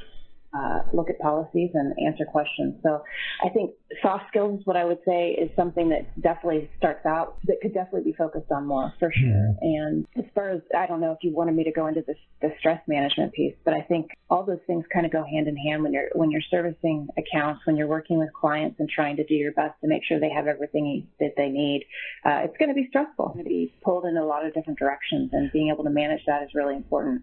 uh, 0.57 0.81
look 0.93 1.11
at 1.11 1.19
policies 1.19 1.71
and 1.75 1.95
answer 2.05 2.25
questions. 2.25 2.75
So 2.83 3.02
I 3.45 3.50
think 3.50 3.73
soft 4.02 4.25
skills 4.28 4.61
is 4.61 4.67
what 4.67 4.76
I 4.76 4.85
would 4.85 4.99
say 5.07 5.33
is 5.33 5.50
something 5.55 5.90
that 5.90 6.09
definitely 6.21 6.71
starts 6.78 7.05
out 7.05 7.37
that 7.45 7.57
could 7.61 7.75
definitely 7.75 8.11
be 8.11 8.17
focused 8.17 8.50
on 8.50 8.67
more 8.67 8.93
for 8.99 9.12
sure. 9.12 9.55
And 9.61 10.07
as 10.17 10.25
far 10.35 10.50
as 10.50 10.61
I 10.76 10.87
don't 10.87 11.00
know 11.00 11.12
if 11.12 11.19
you 11.23 11.35
wanted 11.35 11.55
me 11.55 11.64
to 11.64 11.73
go 11.73 11.87
into 11.87 12.02
this 12.07 12.17
the 12.40 12.50
stress 12.59 12.81
management 12.87 13.33
piece, 13.33 13.55
but 13.64 13.75
I 13.75 13.83
think 13.83 14.11
all 14.31 14.45
those 14.45 14.61
things 14.67 14.85
kind 14.93 15.05
of 15.05 15.12
go 15.12 15.25
hand 15.25 15.49
in 15.49 15.57
hand 15.57 15.83
when 15.83 15.93
you're 15.93 16.09
when 16.14 16.31
you're 16.31 16.43
servicing 16.50 17.09
accounts, 17.19 17.67
when 17.67 17.76
you're 17.76 17.87
working 17.87 18.19
with 18.19 18.33
clients 18.33 18.76
and 18.78 18.88
trying 18.88 19.17
to 19.17 19.25
do 19.25 19.35
your 19.35 19.52
best 19.52 19.75
to 19.83 19.88
make 19.88 20.02
sure 20.05 20.19
they 20.19 20.31
have 20.31 20.47
everything 20.47 21.07
that 21.21 21.35
they 21.37 21.49
need. 21.49 21.85
Uh, 22.25 22.40
it's 22.45 22.57
going 22.59 22.69
to 22.69 22.75
be 22.75 22.87
stressful. 22.88 23.26
It's 23.26 23.35
going 23.35 23.45
to 23.45 23.49
be 23.49 23.75
pulled 23.83 24.07
in 24.07 24.17
a 24.17 24.25
lot 24.25 24.47
of 24.47 24.55
different 24.55 24.78
directions, 24.78 25.31
and 25.33 25.52
being 25.52 25.69
able 25.69 25.85
to 25.85 25.90
manage 25.90 26.23
that 26.26 26.43
is 26.43 26.50
really 26.55 26.75
important. 26.75 27.23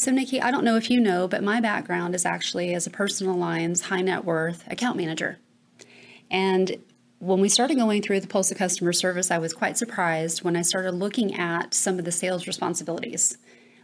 So, 0.00 0.12
Nikki, 0.12 0.40
I 0.40 0.52
don't 0.52 0.62
know 0.62 0.76
if 0.76 0.92
you 0.92 1.00
know, 1.00 1.26
but 1.26 1.42
my 1.42 1.60
background 1.60 2.14
is 2.14 2.24
actually 2.24 2.72
as 2.72 2.86
a 2.86 2.90
personal 2.90 3.34
lines 3.34 3.80
high 3.80 4.00
net 4.00 4.24
worth 4.24 4.64
account 4.70 4.96
manager. 4.96 5.40
And 6.30 6.76
when 7.18 7.40
we 7.40 7.48
started 7.48 7.74
going 7.78 8.02
through 8.02 8.20
the 8.20 8.28
Pulse 8.28 8.52
of 8.52 8.58
Customer 8.58 8.92
Service, 8.92 9.32
I 9.32 9.38
was 9.38 9.52
quite 9.52 9.76
surprised 9.76 10.44
when 10.44 10.54
I 10.54 10.62
started 10.62 10.92
looking 10.92 11.34
at 11.34 11.74
some 11.74 11.98
of 11.98 12.04
the 12.04 12.12
sales 12.12 12.46
responsibilities. 12.46 13.38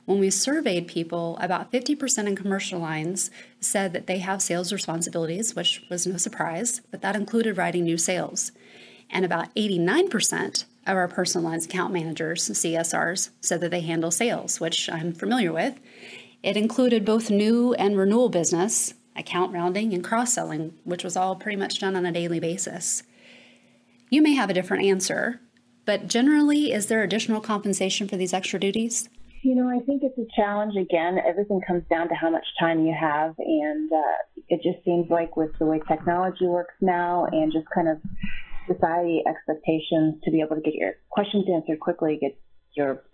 When 0.05 0.21
we 0.21 0.31
surveyed 0.31 0.87
people, 0.87 1.37
about 1.41 1.73
50% 1.73 2.29
in 2.29 2.37
commercial 2.37 2.79
lines 2.79 3.33
said 3.59 3.93
that 3.93 4.07
they 4.07 4.19
have 4.19 4.41
sales 4.41 4.73
responsibilities, 4.73 5.57
which 5.57 5.83
was 5.91 6.07
no 6.07 6.17
surprise, 6.17 6.81
but 6.93 7.03
that 7.03 7.17
included 7.17 7.57
writing 7.59 7.83
new 7.83 7.99
sales. 7.99 8.53
And 9.11 9.25
about 9.25 9.53
89% 9.57 10.65
of 10.87 10.97
our 10.97 11.09
personal 11.09 11.49
lines 11.49 11.67
account 11.67 11.93
managers, 11.93 12.49
CSRs, 12.49 13.31
said 13.41 13.61
that 13.61 13.71
they 13.71 13.81
handle 13.81 14.11
sales, 14.11 14.61
which 14.61 14.91
I'm 14.91 15.13
familiar 15.13 15.53
with. 15.53 15.81
It 16.43 16.57
included 16.57 17.05
both 17.05 17.31
new 17.31 17.73
and 17.75 17.97
renewal 17.97 18.29
business, 18.29 18.95
account 19.17 19.53
rounding, 19.53 19.95
and 19.95 20.05
cross 20.05 20.35
selling, 20.35 20.75
which 20.85 21.05
was 21.05 21.17
all 21.17 21.37
pretty 21.37 21.57
much 21.57 21.81
done 21.81 21.97
on 21.97 22.05
a 22.05 22.13
daily 22.13 22.41
basis. 22.41 23.03
You 24.11 24.21
may 24.21 24.35
have 24.35 24.51
a 24.51 24.55
different 24.55 24.85
answer, 24.85 25.41
but 25.87 26.07
generally, 26.07 26.73
is 26.73 26.87
there 26.87 27.03
additional 27.03 27.41
compensation 27.41 28.09
for 28.09 28.17
these 28.17 28.33
extra 28.33 28.61
duties? 28.61 29.09
You 29.43 29.55
know, 29.55 29.69
I 29.69 29.81
think 29.85 30.03
it's 30.03 30.17
a 30.19 30.27
challenge. 30.35 30.75
Again, 30.77 31.19
everything 31.27 31.61
comes 31.67 31.85
down 31.91 32.09
to 32.09 32.15
how 32.15 32.31
much 32.31 32.47
time 32.59 32.87
you 32.87 32.95
have, 32.99 33.35
and 33.39 33.93
uh, 33.93 34.43
it 34.49 34.63
just 34.63 34.83
seems 34.85 35.11
like 35.11 35.37
with 35.37 35.51
the 35.59 35.67
way 35.67 35.81
technology 35.87 36.47
works 36.47 36.75
now, 36.81 37.27
and 37.31 37.53
just 37.53 37.67
kind 37.75 37.89
of 37.89 37.99
society 38.67 39.23
expectations 39.27 40.17
to 40.25 40.31
be 40.31 40.41
able 40.41 40.57
to 40.57 40.63
get 40.63 40.75
your 40.75 40.93
questions 41.11 41.47
answered 41.53 41.81
quickly, 41.81 42.19
get 42.21 42.39
your 42.77 43.05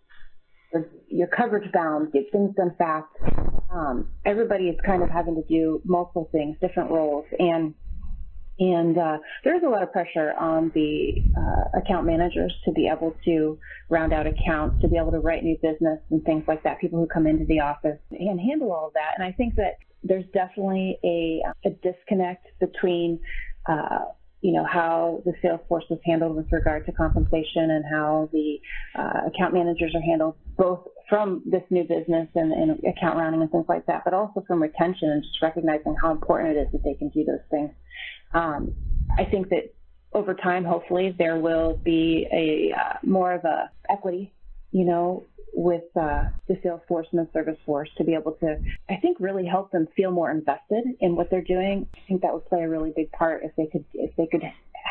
your 1.09 1.27
coverage 1.27 1.71
bound, 1.73 2.13
get 2.13 2.31
things 2.31 2.55
done 2.57 2.75
fast. 2.79 3.09
Um, 3.73 4.09
everybody 4.25 4.69
is 4.69 4.77
kind 4.87 5.03
of 5.03 5.11
having 5.11 5.35
to 5.35 5.43
do 5.49 5.81
multiple 5.85 6.29
things, 6.33 6.57
different 6.61 6.91
roles, 6.91 7.27
and 7.39 7.75
and 8.61 8.99
uh, 8.99 9.19
there's 9.43 9.63
a 9.65 9.69
lot 9.69 9.83
of 9.83 9.91
pressure 9.91 10.35
on 10.39 10.71
the 10.75 11.15
uh, 11.37 11.79
account 11.79 12.07
managers 12.07 12.55
to 12.67 12.73
be 12.73 12.89
able 12.89 13.17
to 13.25 13.59
round 13.89 14.13
out 14.13 14.27
accounts, 14.27 14.81
to 14.83 14.89
be 14.89 14.99
able 14.99 15.11
to 15.13 15.19
write 15.19 15.43
new 15.43 15.57
business 15.63 15.99
and 16.11 16.23
things 16.25 16.45
like 16.47 16.63
that. 16.65 16.79
People 16.79 17.01
who 17.01 17.07
come 17.07 17.27
into 17.27 17.47
the 17.47 17.61
office 17.61 17.99
and 18.11 18.39
handle 18.39 18.71
all 18.71 18.89
of 18.89 18.93
that. 18.93 19.13
And 19.17 19.25
I 19.27 19.33
think 19.33 19.55
that 19.57 19.79
there's 20.03 20.27
definitely 20.35 20.99
a, 21.03 21.43
a 21.65 21.71
disconnect 21.71 22.49
between 22.61 23.19
uh, 23.67 24.05
you 24.41 24.53
know, 24.53 24.65
how 24.65 25.23
the 25.25 25.33
sales 25.43 25.61
force 25.69 25.85
is 25.91 25.99
handled 26.05 26.35
with 26.35 26.47
regard 26.51 26.87
to 26.87 26.93
compensation 26.93 27.71
and 27.71 27.85
how 27.91 28.29
the 28.33 28.59
uh, 28.99 29.27
account 29.27 29.53
managers 29.53 29.95
are 29.95 30.01
handled, 30.01 30.35
both 30.57 30.81
from 31.09 31.43
this 31.45 31.63
new 31.71 31.83
business 31.83 32.29
and, 32.35 32.53
and, 32.53 32.71
account 32.85 33.19
rounding 33.19 33.43
and 33.43 33.51
things 33.51 33.67
like 33.69 33.85
that, 33.87 34.03
but 34.05 34.15
also 34.15 34.43
from 34.47 34.63
retention 34.63 35.11
and 35.11 35.23
just 35.23 35.43
recognizing 35.43 35.95
how 36.01 36.11
important 36.11 36.57
it 36.57 36.61
is 36.61 36.69
that 36.73 36.83
they 36.85 36.95
can 36.95 37.09
do 37.11 37.25
those 37.25 37.41
things. 37.51 37.71
Um, 38.33 38.73
I 39.19 39.25
think 39.25 39.49
that 39.51 39.75
over 40.13 40.35
time, 40.35 40.65
hopefully, 40.65 41.15
there 41.19 41.39
will 41.39 41.77
be 41.85 42.27
a 42.33 42.73
uh, 42.79 42.95
more 43.03 43.33
of 43.33 43.45
a 43.45 43.71
equity, 43.91 44.33
you 44.73 44.85
know, 44.85 45.27
with 45.55 45.85
uh, 45.97 46.25
the 46.49 46.59
sales 46.63 46.81
force 46.89 47.07
and 47.13 47.27
the 47.27 47.31
service 47.33 47.59
force 47.67 47.89
to 47.99 48.05
be 48.05 48.15
able 48.15 48.33
to, 48.33 48.57
I 48.89 48.97
think, 48.97 49.19
really 49.21 49.47
help 49.47 49.73
them 49.73 49.89
feel 49.97 50.11
more 50.11 50.31
invested 50.31 50.85
in 51.01 51.17
what 51.17 51.31
they're 51.31 51.43
doing. 51.43 51.87
I 51.95 52.01
think 52.09 52.23
that 52.23 52.33
would 52.33 52.47
play 52.47 52.63
a 52.63 52.69
really 52.69 52.93
big 52.95 53.11
part 53.13 53.43
if 53.45 53.53
they 53.57 53.67
could, 53.67 53.85
if 53.95 54.15
they 54.17 54.27
could 54.27 54.43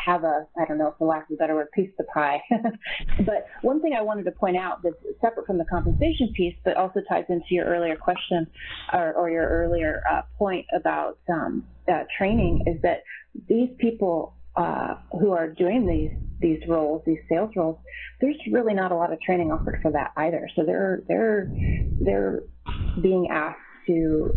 have 0.04 0.24
a, 0.24 0.46
I 0.58 0.64
don't 0.66 0.78
know, 0.78 0.94
for 0.98 1.06
lack 1.06 1.28
of 1.28 1.34
a 1.34 1.36
better 1.36 1.54
word, 1.54 1.70
piece 1.72 1.90
of 1.90 2.06
the 2.06 2.12
pie. 2.12 2.40
but 3.26 3.46
one 3.62 3.80
thing 3.80 3.94
I 3.94 4.02
wanted 4.02 4.24
to 4.24 4.32
point 4.32 4.56
out 4.56 4.82
that's 4.82 4.96
separate 5.20 5.46
from 5.46 5.58
the 5.58 5.64
compensation 5.64 6.32
piece, 6.34 6.54
but 6.64 6.76
also 6.76 7.00
ties 7.08 7.24
into 7.28 7.46
your 7.50 7.66
earlier 7.66 7.96
question 7.96 8.46
or, 8.92 9.12
or 9.14 9.30
your 9.30 9.48
earlier 9.48 10.02
uh, 10.10 10.22
point 10.38 10.66
about 10.74 11.18
um, 11.32 11.64
uh, 11.88 12.04
training 12.16 12.64
is 12.66 12.80
that 12.82 13.02
these 13.48 13.70
people 13.78 14.34
uh, 14.56 14.94
who 15.12 15.32
are 15.32 15.48
doing 15.48 15.86
these 15.86 16.10
these 16.40 16.60
roles, 16.66 17.02
these 17.04 17.18
sales 17.28 17.50
roles, 17.54 17.78
there's 18.20 18.36
really 18.50 18.72
not 18.72 18.92
a 18.92 18.94
lot 18.94 19.12
of 19.12 19.20
training 19.20 19.52
offered 19.52 19.78
for 19.82 19.90
that 19.92 20.12
either. 20.16 20.48
So 20.56 20.64
they're 20.64 21.02
they're 21.08 21.50
they're 22.00 22.40
being 23.00 23.28
asked 23.30 23.58
to 23.86 24.32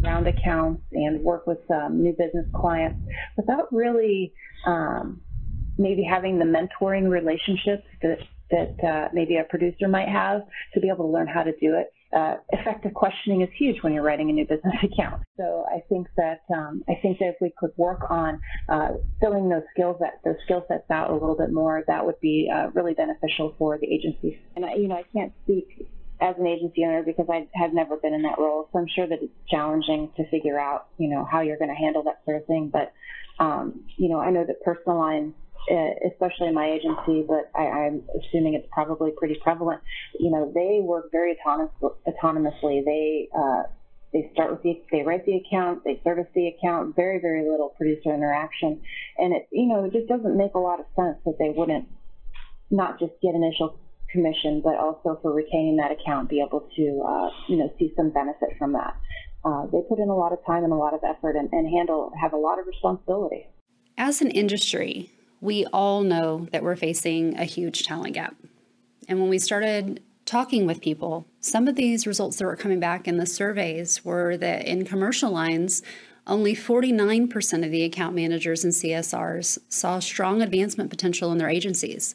round 0.00 0.26
accounts 0.26 0.82
and 0.92 1.22
work 1.22 1.46
with 1.46 1.58
new 1.90 2.12
business 2.12 2.46
clients 2.54 2.98
without 3.36 3.72
really 3.72 4.32
um, 4.66 5.20
maybe 5.78 6.02
having 6.02 6.38
the 6.38 6.44
mentoring 6.44 7.08
relationships 7.08 7.86
that 8.02 8.18
that 8.50 8.86
uh, 8.86 9.08
maybe 9.12 9.36
a 9.36 9.44
producer 9.44 9.88
might 9.88 10.08
have 10.08 10.42
to 10.74 10.80
be 10.80 10.88
able 10.88 11.06
to 11.06 11.12
learn 11.12 11.26
how 11.26 11.42
to 11.42 11.52
do 11.52 11.74
it 11.74 11.92
uh, 12.14 12.36
effective 12.50 12.94
questioning 12.94 13.42
is 13.42 13.48
huge 13.58 13.82
when 13.82 13.92
you're 13.92 14.02
writing 14.02 14.30
a 14.30 14.32
new 14.32 14.46
business 14.46 14.74
account. 14.82 15.22
So 15.36 15.66
I 15.68 15.80
think 15.88 16.06
that 16.16 16.42
um, 16.54 16.82
I 16.88 16.94
think 17.02 17.18
that 17.18 17.26
if 17.26 17.36
we 17.40 17.52
could 17.58 17.72
work 17.76 18.10
on 18.10 18.40
uh, 18.68 18.90
filling 19.20 19.48
those 19.48 19.62
skills 19.72 19.96
that 20.00 20.20
those 20.24 20.36
skill 20.44 20.64
sets 20.68 20.90
out 20.90 21.10
a 21.10 21.12
little 21.12 21.36
bit 21.36 21.52
more, 21.52 21.82
that 21.86 22.04
would 22.04 22.20
be 22.20 22.50
uh, 22.54 22.70
really 22.72 22.94
beneficial 22.94 23.54
for 23.58 23.78
the 23.78 23.86
agencies. 23.86 24.38
And 24.56 24.64
I, 24.64 24.74
you 24.74 24.88
know, 24.88 24.96
I 24.96 25.04
can't 25.12 25.32
speak 25.44 25.88
as 26.20 26.36
an 26.38 26.46
agency 26.46 26.84
owner 26.84 27.02
because 27.02 27.26
I 27.28 27.48
have 27.54 27.74
never 27.74 27.96
been 27.96 28.14
in 28.14 28.22
that 28.22 28.38
role, 28.38 28.68
so 28.72 28.78
I'm 28.78 28.86
sure 28.94 29.06
that 29.06 29.18
it's 29.20 29.32
challenging 29.50 30.10
to 30.16 30.28
figure 30.30 30.58
out, 30.58 30.86
you 30.96 31.08
know, 31.08 31.26
how 31.30 31.40
you're 31.40 31.58
going 31.58 31.70
to 31.70 31.76
handle 31.76 32.04
that 32.04 32.20
sort 32.24 32.36
of 32.36 32.46
thing. 32.46 32.70
But 32.72 32.92
um, 33.40 33.82
you 33.96 34.08
know, 34.08 34.20
I 34.20 34.30
know 34.30 34.44
that 34.46 34.62
personal 34.62 34.98
lines 34.98 35.34
especially 35.70 36.48
in 36.48 36.54
my 36.54 36.68
agency, 36.70 37.24
but 37.26 37.50
I, 37.54 37.86
am 37.86 38.02
assuming 38.18 38.54
it's 38.54 38.68
probably 38.72 39.10
pretty 39.16 39.36
prevalent. 39.42 39.80
You 40.18 40.30
know, 40.30 40.52
they 40.54 40.80
work 40.82 41.10
very 41.10 41.36
autonomous, 41.38 41.72
autonomously. 41.82 42.84
They 42.84 43.28
uh, 43.36 43.62
they 44.12 44.30
start 44.32 44.52
with 44.52 44.62
the 44.62 44.82
they 44.92 45.02
write 45.02 45.26
the 45.26 45.36
account, 45.36 45.82
they 45.84 46.00
service 46.04 46.28
the 46.34 46.48
account, 46.48 46.94
very 46.94 47.20
very 47.20 47.48
little 47.48 47.70
producer 47.76 48.14
interaction, 48.14 48.80
and 49.18 49.34
it 49.34 49.48
you 49.50 49.66
know 49.66 49.84
it 49.84 49.92
just 49.92 50.08
doesn't 50.08 50.36
make 50.36 50.54
a 50.54 50.58
lot 50.58 50.80
of 50.80 50.86
sense 50.96 51.18
that 51.24 51.36
they 51.38 51.50
wouldn't 51.50 51.88
not 52.70 52.98
just 52.98 53.12
get 53.22 53.34
initial 53.34 53.78
commission, 54.10 54.60
but 54.62 54.76
also 54.76 55.18
for 55.20 55.32
retaining 55.34 55.76
that 55.76 55.90
account, 55.90 56.30
be 56.30 56.40
able 56.40 56.68
to 56.76 57.04
uh, 57.06 57.28
you 57.48 57.56
know 57.56 57.72
see 57.78 57.92
some 57.96 58.10
benefit 58.10 58.50
from 58.58 58.72
that. 58.72 58.96
Uh, 59.44 59.66
they 59.66 59.80
put 59.88 59.98
in 59.98 60.08
a 60.08 60.16
lot 60.16 60.32
of 60.32 60.38
time 60.46 60.64
and 60.64 60.72
a 60.72 60.76
lot 60.76 60.94
of 60.94 61.00
effort 61.04 61.36
and, 61.36 61.50
and 61.52 61.68
handle 61.68 62.10
have 62.20 62.32
a 62.32 62.36
lot 62.36 62.58
of 62.58 62.66
responsibility. 62.66 63.46
As 63.98 64.22
an 64.22 64.30
industry, 64.30 65.10
we 65.40 65.66
all 65.66 66.02
know 66.02 66.48
that 66.52 66.62
we're 66.62 66.76
facing 66.76 67.38
a 67.38 67.44
huge 67.44 67.84
talent 67.84 68.14
gap. 68.14 68.34
And 69.08 69.20
when 69.20 69.28
we 69.28 69.38
started 69.38 70.02
talking 70.24 70.66
with 70.66 70.80
people, 70.80 71.26
some 71.40 71.68
of 71.68 71.76
these 71.76 72.06
results 72.06 72.38
that 72.38 72.46
were 72.46 72.56
coming 72.56 72.80
back 72.80 73.06
in 73.06 73.18
the 73.18 73.26
surveys 73.26 74.04
were 74.04 74.36
that 74.38 74.66
in 74.66 74.84
commercial 74.84 75.30
lines, 75.30 75.82
only 76.26 76.54
49% 76.54 77.64
of 77.64 77.70
the 77.70 77.84
account 77.84 78.14
managers 78.14 78.64
and 78.64 78.72
CSRs 78.72 79.58
saw 79.68 79.98
strong 79.98 80.40
advancement 80.40 80.88
potential 80.88 81.30
in 81.32 81.38
their 81.38 81.50
agencies. 81.50 82.14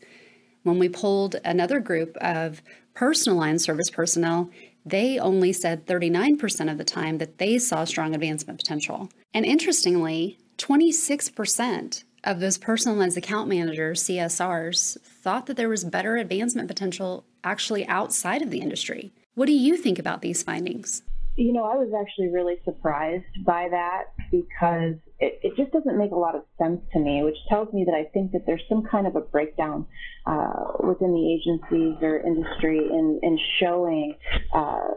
When 0.63 0.79
we 0.79 0.89
polled 0.89 1.35
another 1.45 1.79
group 1.79 2.17
of 2.17 2.61
personal 2.95 3.37
line 3.37 3.59
service 3.59 3.89
personnel, 3.89 4.49
they 4.85 5.19
only 5.19 5.53
said 5.53 5.85
39% 5.85 6.71
of 6.71 6.77
the 6.77 6.83
time 6.83 7.19
that 7.19 7.37
they 7.37 7.59
saw 7.59 7.83
strong 7.83 8.15
advancement 8.15 8.59
potential. 8.59 9.09
And 9.33 9.45
interestingly, 9.45 10.39
26% 10.57 12.03
of 12.23 12.39
those 12.39 12.57
personalized 12.57 13.17
account 13.17 13.47
managers, 13.47 14.03
CSRs, 14.03 14.99
thought 15.01 15.45
that 15.45 15.57
there 15.57 15.69
was 15.69 15.83
better 15.83 16.17
advancement 16.17 16.67
potential 16.67 17.25
actually 17.43 17.87
outside 17.87 18.41
of 18.41 18.49
the 18.49 18.59
industry. 18.59 19.11
What 19.35 19.45
do 19.45 19.53
you 19.53 19.77
think 19.77 19.99
about 19.99 20.21
these 20.21 20.43
findings? 20.43 21.01
You 21.35 21.53
know, 21.53 21.63
I 21.63 21.75
was 21.75 21.93
actually 21.97 22.27
really 22.27 22.55
surprised 22.65 23.45
by 23.45 23.69
that 23.69 24.11
because 24.29 24.95
it, 25.19 25.39
it 25.41 25.55
just 25.55 25.71
doesn't 25.71 25.97
make 25.97 26.11
a 26.11 26.15
lot 26.15 26.35
of 26.35 26.43
sense 26.57 26.81
to 26.91 26.99
me, 26.99 27.23
which 27.23 27.37
tells 27.47 27.71
me 27.73 27.85
that 27.85 27.93
I 27.93 28.05
think 28.13 28.33
that 28.33 28.45
there's 28.45 28.63
some 28.67 28.83
kind 28.83 29.07
of 29.07 29.15
a 29.15 29.21
breakdown 29.21 29.85
uh, 30.25 30.73
within 30.81 31.13
the 31.13 31.33
agencies 31.33 31.95
or 32.01 32.19
industry 32.19 32.79
in, 32.79 33.19
in 33.23 33.39
showing 33.59 34.15
uh, 34.53 34.95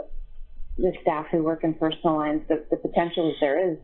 the 0.78 0.92
staff 1.02 1.26
who 1.30 1.42
work 1.42 1.64
in 1.64 1.74
personal 1.74 2.16
lines 2.16 2.42
the, 2.48 2.64
the 2.70 2.76
potential 2.76 3.28
that 3.28 3.36
there 3.40 3.72
is 3.72 3.78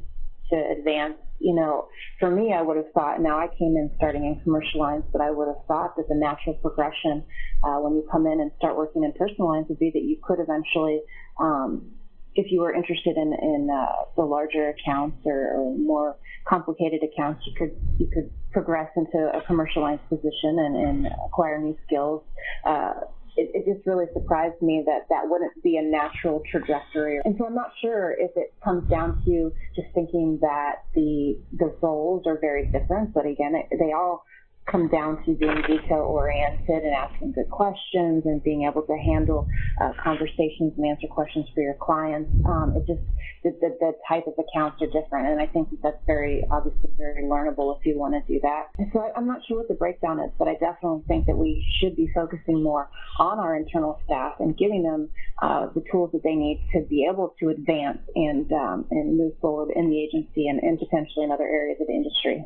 to 0.50 0.56
advance. 0.78 1.14
You 1.40 1.54
know, 1.54 1.88
for 2.18 2.30
me, 2.30 2.52
I 2.52 2.62
would 2.62 2.76
have 2.76 2.90
thought, 2.92 3.20
now 3.20 3.38
I 3.38 3.46
came 3.58 3.76
in 3.76 3.90
starting 3.96 4.24
in 4.24 4.40
commercial 4.42 4.80
lines, 4.80 5.04
but 5.12 5.20
I 5.20 5.30
would 5.30 5.46
have 5.46 5.64
thought 5.66 5.96
that 5.96 6.08
the 6.08 6.14
natural 6.14 6.54
progression 6.54 7.24
uh, 7.62 7.78
when 7.78 7.94
you 7.94 8.06
come 8.10 8.26
in 8.26 8.40
and 8.40 8.50
start 8.58 8.76
working 8.76 9.04
in 9.04 9.12
personal 9.12 9.48
lines 9.48 9.66
would 9.68 9.78
be 9.78 9.90
that 9.94 10.02
you 10.02 10.18
could 10.22 10.38
eventually, 10.40 11.00
um, 11.40 11.90
if 12.34 12.50
you 12.50 12.60
were 12.60 12.72
interested 12.72 13.16
in, 13.16 13.32
in 13.40 13.68
uh, 13.72 13.86
the 14.16 14.22
larger 14.22 14.70
accounts 14.70 15.18
or, 15.24 15.54
or, 15.56 15.78
more 15.78 16.16
complicated 16.46 17.00
accounts, 17.02 17.42
you 17.46 17.52
could 17.56 17.76
you 17.98 18.08
could 18.12 18.30
progress 18.52 18.88
into 18.96 19.30
a 19.34 19.40
commercial 19.42 19.82
lines 19.82 20.00
position 20.08 20.58
and, 20.58 20.76
and 20.76 21.06
acquire 21.26 21.58
new 21.58 21.76
skills. 21.86 22.22
Uh, 22.64 22.94
it, 23.38 23.50
it, 23.54 23.74
just 23.74 23.86
really 23.86 24.06
surprised 24.12 24.60
me 24.60 24.82
that 24.86 25.06
that 25.08 25.22
wouldn't 25.28 25.62
be 25.62 25.76
a 25.76 25.82
natural 25.82 26.42
trajectory. 26.50 27.20
And 27.24 27.36
so 27.38 27.46
I'm 27.46 27.54
not 27.54 27.70
sure 27.80 28.10
if 28.18 28.32
it 28.36 28.52
comes 28.64 28.88
down 28.90 29.22
to 29.24 29.52
just 29.76 29.88
thinking 29.94 30.38
that 30.42 30.82
the 30.94 31.38
the 31.56 31.72
roles 31.80 32.26
are 32.26 32.38
very 32.40 32.68
different. 32.72 33.14
But 33.14 33.26
again, 33.26 33.54
it, 33.54 33.78
they 33.78 33.92
all 33.92 34.24
come 34.70 34.88
down 34.88 35.24
to 35.24 35.34
being 35.34 35.62
detail 35.66 36.04
oriented 36.04 36.84
and 36.84 36.94
asking 36.94 37.32
good 37.32 37.48
questions 37.50 38.22
and 38.24 38.42
being 38.42 38.64
able 38.64 38.82
to 38.82 38.96
handle 38.96 39.46
uh, 39.80 39.92
conversations 40.02 40.72
and 40.76 40.86
answer 40.86 41.06
questions 41.08 41.46
for 41.54 41.62
your 41.62 41.76
clients. 41.80 42.30
Um, 42.46 42.74
it 42.76 42.86
just 42.86 43.02
the, 43.44 43.50
the, 43.60 43.76
the, 43.78 43.92
type 44.08 44.26
of 44.26 44.34
accounts 44.34 44.82
are 44.82 44.86
different, 44.86 45.28
and 45.28 45.40
I 45.40 45.46
think 45.46 45.70
that 45.70 45.78
that's 45.82 46.02
very 46.06 46.44
obviously 46.50 46.90
very 46.96 47.22
learnable 47.22 47.78
if 47.78 47.86
you 47.86 47.98
want 47.98 48.14
to 48.14 48.32
do 48.32 48.40
that. 48.42 48.68
So 48.92 49.00
I, 49.00 49.12
I'm 49.16 49.26
not 49.26 49.40
sure 49.46 49.58
what 49.58 49.68
the 49.68 49.74
breakdown 49.74 50.18
is, 50.18 50.30
but 50.38 50.48
I 50.48 50.54
definitely 50.54 51.04
think 51.06 51.26
that 51.26 51.36
we 51.36 51.64
should 51.78 51.94
be 51.94 52.10
focusing 52.14 52.62
more 52.62 52.90
on 53.18 53.38
our 53.38 53.54
internal 53.56 54.00
staff 54.04 54.34
and 54.40 54.56
giving 54.56 54.82
them 54.82 55.08
uh, 55.42 55.68
the 55.74 55.84
tools 55.90 56.10
that 56.12 56.22
they 56.24 56.34
need 56.34 56.66
to 56.74 56.80
be 56.88 57.06
able 57.10 57.34
to 57.40 57.50
advance 57.50 57.98
and 58.16 58.50
um, 58.52 58.86
and 58.90 59.16
move 59.16 59.32
forward 59.40 59.70
in 59.74 59.88
the 59.88 60.02
agency 60.02 60.48
and, 60.48 60.60
and 60.60 60.78
potentially 60.78 61.24
in 61.24 61.30
other 61.30 61.46
areas 61.46 61.78
of 61.80 61.86
the 61.86 61.92
industry. 61.92 62.44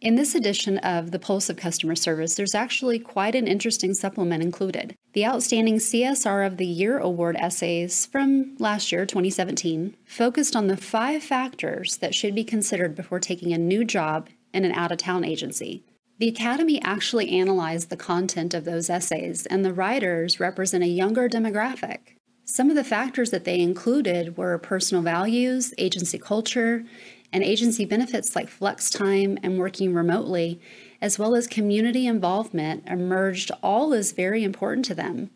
In 0.00 0.14
this 0.14 0.36
edition 0.36 0.78
of 0.78 1.10
The 1.10 1.18
Pulse 1.18 1.50
of 1.50 1.56
Customer 1.56 1.96
Service, 1.96 2.36
there's 2.36 2.54
actually 2.54 3.00
quite 3.00 3.34
an 3.34 3.48
interesting 3.48 3.94
supplement 3.94 4.44
included. 4.44 4.94
The 5.12 5.26
Outstanding 5.26 5.78
CSR 5.78 6.46
of 6.46 6.56
the 6.56 6.66
Year 6.66 6.98
Award 6.98 7.34
essays 7.34 8.06
from 8.06 8.54
last 8.60 8.92
year, 8.92 9.04
2017, 9.04 9.96
focused 10.04 10.54
on 10.54 10.68
the 10.68 10.76
five 10.76 11.24
factors 11.24 11.96
that 11.96 12.14
should 12.14 12.36
be 12.36 12.44
considered 12.44 12.94
before 12.94 13.18
taking 13.18 13.52
a 13.52 13.58
new 13.58 13.84
job 13.84 14.28
in 14.54 14.64
an 14.64 14.70
out 14.70 14.92
of 14.92 14.98
town 14.98 15.24
agency. 15.24 15.82
The 16.18 16.28
Academy 16.28 16.80
actually 16.82 17.30
analyzed 17.30 17.90
the 17.90 17.96
content 17.96 18.54
of 18.54 18.64
those 18.64 18.88
essays, 18.88 19.46
and 19.46 19.64
the 19.64 19.74
writers 19.74 20.38
represent 20.38 20.84
a 20.84 20.88
younger 20.88 21.28
demographic. 21.28 22.14
Some 22.44 22.70
of 22.70 22.76
the 22.76 22.84
factors 22.84 23.30
that 23.30 23.44
they 23.44 23.60
included 23.60 24.38
were 24.38 24.56
personal 24.58 25.02
values, 25.02 25.74
agency 25.76 26.18
culture, 26.18 26.84
and 27.32 27.42
agency 27.42 27.84
benefits 27.84 28.34
like 28.34 28.48
flex 28.48 28.90
time 28.90 29.38
and 29.42 29.58
working 29.58 29.94
remotely, 29.94 30.60
as 31.00 31.18
well 31.18 31.34
as 31.34 31.46
community 31.46 32.06
involvement, 32.06 32.86
emerged 32.86 33.50
all 33.62 33.92
as 33.92 34.12
very 34.12 34.42
important 34.44 34.84
to 34.86 34.94
them. 34.94 35.30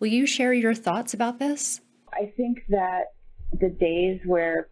Will 0.00 0.08
you 0.08 0.26
share 0.26 0.52
your 0.52 0.74
thoughts 0.74 1.14
about 1.14 1.38
this? 1.38 1.80
I 2.12 2.32
think 2.36 2.62
that 2.68 3.12
the 3.60 3.68
days 3.68 4.20
where 4.24 4.68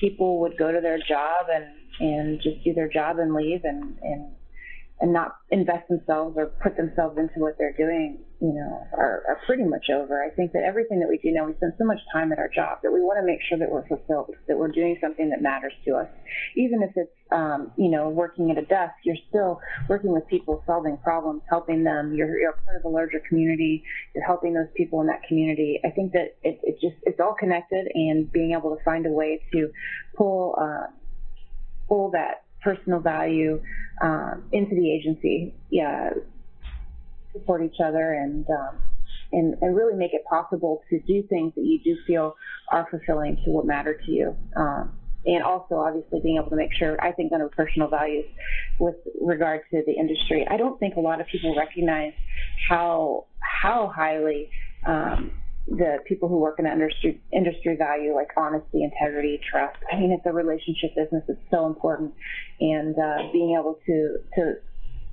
people 0.00 0.40
would 0.40 0.56
go 0.56 0.72
to 0.72 0.80
their 0.80 0.98
job 0.98 1.46
and, 1.52 1.66
and 2.00 2.40
just 2.40 2.62
do 2.64 2.72
their 2.72 2.88
job 2.88 3.18
and 3.18 3.34
leave 3.34 3.60
and, 3.64 3.98
and 4.02 4.32
and 5.00 5.12
not 5.12 5.36
invest 5.50 5.88
themselves 5.88 6.36
or 6.36 6.46
put 6.62 6.76
themselves 6.76 7.18
into 7.18 7.40
what 7.40 7.56
they're 7.58 7.76
doing, 7.76 8.18
you 8.40 8.54
know, 8.54 8.86
are, 8.96 9.22
are 9.28 9.38
pretty 9.44 9.64
much 9.64 9.86
over. 9.92 10.24
I 10.24 10.30
think 10.30 10.52
that 10.52 10.62
everything 10.62 10.98
that 11.00 11.08
we 11.08 11.18
do 11.18 11.30
now, 11.30 11.44
we 11.44 11.54
spend 11.56 11.74
so 11.78 11.84
much 11.84 11.98
time 12.10 12.32
at 12.32 12.38
our 12.38 12.48
job 12.48 12.78
that 12.82 12.90
we 12.90 13.00
want 13.00 13.20
to 13.20 13.26
make 13.26 13.40
sure 13.46 13.58
that 13.58 13.70
we're 13.70 13.86
fulfilled, 13.86 14.34
that 14.48 14.56
we're 14.56 14.72
doing 14.72 14.96
something 15.00 15.28
that 15.28 15.42
matters 15.42 15.74
to 15.84 15.96
us. 15.96 16.08
Even 16.56 16.82
if 16.82 16.90
it's, 16.96 17.12
um, 17.32 17.70
you 17.76 17.90
know, 17.90 18.08
working 18.08 18.50
at 18.50 18.56
a 18.56 18.64
desk, 18.64 18.94
you're 19.04 19.20
still 19.28 19.60
working 19.90 20.10
with 20.10 20.26
people, 20.28 20.62
solving 20.66 20.96
problems, 21.04 21.42
helping 21.50 21.84
them. 21.84 22.14
You're, 22.14 22.38
you're 22.38 22.52
part 22.64 22.76
of 22.78 22.84
a 22.86 22.88
larger 22.88 23.20
community. 23.28 23.84
You're 24.14 24.24
helping 24.24 24.54
those 24.54 24.72
people 24.74 25.02
in 25.02 25.06
that 25.08 25.22
community. 25.28 25.78
I 25.84 25.90
think 25.90 26.12
that 26.12 26.36
it, 26.42 26.60
it 26.62 26.80
just, 26.80 26.96
it's 27.02 27.20
all 27.20 27.36
connected 27.38 27.88
and 27.94 28.32
being 28.32 28.52
able 28.52 28.74
to 28.74 28.82
find 28.84 29.04
a 29.04 29.10
way 29.10 29.42
to 29.52 29.70
pull, 30.16 30.56
uh, 30.58 30.86
pull 31.88 32.10
that 32.12 32.44
personal 32.62 33.00
value 33.00 33.60
um, 34.00 34.44
into 34.52 34.74
the 34.74 34.90
agency, 34.90 35.54
yeah, 35.70 36.10
support 37.32 37.62
each 37.62 37.80
other 37.84 38.12
and, 38.12 38.46
um, 38.50 38.76
and 39.32 39.54
and 39.60 39.76
really 39.76 39.94
make 39.94 40.12
it 40.12 40.24
possible 40.28 40.82
to 40.90 40.98
do 41.00 41.22
things 41.28 41.52
that 41.54 41.64
you 41.64 41.78
do 41.84 41.96
feel 42.06 42.34
are 42.72 42.86
fulfilling 42.90 43.36
to 43.44 43.50
what 43.50 43.64
matter 43.66 43.94
to 43.94 44.10
you. 44.10 44.36
Um, 44.56 44.92
and 45.26 45.42
also, 45.42 45.74
obviously, 45.74 46.20
being 46.20 46.36
able 46.36 46.48
to 46.50 46.56
make 46.56 46.72
sure, 46.72 47.00
I 47.02 47.12
think, 47.12 47.32
under 47.32 47.48
personal 47.48 47.88
values 47.88 48.24
with 48.78 48.94
regard 49.20 49.60
to 49.70 49.82
the 49.86 49.92
industry. 49.92 50.46
I 50.50 50.56
don't 50.56 50.78
think 50.80 50.96
a 50.96 51.00
lot 51.00 51.20
of 51.20 51.26
people 51.26 51.54
recognize 51.54 52.14
how 52.68 53.26
how 53.40 53.92
highly 53.94 54.50
um, 54.86 55.32
the 55.66 55.98
people 56.06 56.28
who 56.28 56.38
work 56.38 56.58
in 56.58 56.64
the 56.64 56.72
industry 56.72 57.20
industry 57.32 57.76
value 57.76 58.14
like 58.14 58.28
honesty, 58.36 58.82
integrity, 58.82 59.38
trust. 59.50 59.76
I 59.92 59.96
mean, 59.96 60.10
it's 60.10 60.24
a 60.24 60.32
relationship 60.32 60.96
business. 60.96 61.22
It's 61.28 61.40
so 61.50 61.66
important, 61.66 62.14
and 62.60 62.96
uh, 62.98 63.30
being 63.30 63.56
able 63.60 63.78
to 63.86 64.18
to 64.36 64.54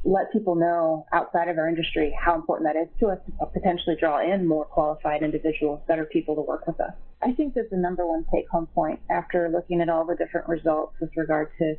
let 0.04 0.32
people 0.32 0.56
know 0.56 1.06
outside 1.12 1.50
of 1.50 1.58
our 1.58 1.68
industry 1.68 2.16
how 2.24 2.36
important 2.36 2.70
that 2.72 2.80
is 2.80 2.88
to 3.00 3.08
us 3.08 3.20
to 3.26 3.46
potentially 3.48 3.96
draw 4.00 4.22
in 4.22 4.48
more 4.48 4.66
qualified 4.66 5.24
individuals, 5.24 5.82
better 5.88 6.06
people 6.06 6.36
to 6.36 6.42
work 6.42 6.66
with 6.68 6.80
us. 6.80 6.92
I 7.22 7.34
think 7.34 7.56
that's 7.56 7.70
the 7.70 7.78
number 7.78 8.06
one 8.08 8.26
take 8.34 8.48
home 8.50 8.68
point 8.68 9.00
after 9.10 9.50
looking 9.50 9.82
at 9.82 9.90
all 9.90 10.06
the 10.06 10.16
different 10.16 10.48
results 10.48 10.96
with 11.02 11.10
regard 11.16 11.50
to 11.60 11.76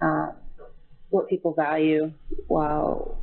uh, 0.00 0.32
what 1.08 1.28
people 1.28 1.54
value, 1.54 2.12
well, 2.48 3.18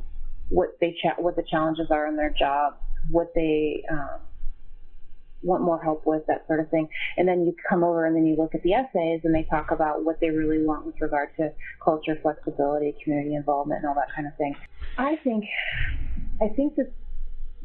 what 0.48 0.70
they 0.80 0.96
cha- 1.02 1.20
what 1.20 1.36
the 1.36 1.44
challenges 1.48 1.86
are 1.90 2.06
in 2.08 2.16
their 2.16 2.34
job, 2.36 2.74
what 3.10 3.32
they 3.34 3.84
um, 3.90 4.20
want 5.42 5.62
more 5.62 5.82
help 5.82 6.06
with, 6.06 6.26
that 6.26 6.46
sort 6.46 6.60
of 6.60 6.68
thing. 6.70 6.88
And 7.16 7.26
then 7.26 7.44
you 7.44 7.54
come 7.68 7.82
over 7.84 8.06
and 8.06 8.16
then 8.16 8.26
you 8.26 8.36
look 8.36 8.54
at 8.54 8.62
the 8.62 8.74
essays 8.74 9.20
and 9.24 9.34
they 9.34 9.46
talk 9.50 9.70
about 9.70 10.04
what 10.04 10.20
they 10.20 10.30
really 10.30 10.64
want 10.64 10.86
with 10.86 11.00
regard 11.00 11.30
to 11.36 11.52
culture, 11.84 12.18
flexibility, 12.22 12.94
community 13.02 13.34
involvement, 13.34 13.80
and 13.80 13.88
all 13.88 13.94
that 13.94 14.14
kind 14.14 14.26
of 14.26 14.36
thing. 14.36 14.54
I 14.98 15.16
think, 15.16 15.44
I 16.40 16.48
think 16.48 16.76
that 16.76 16.92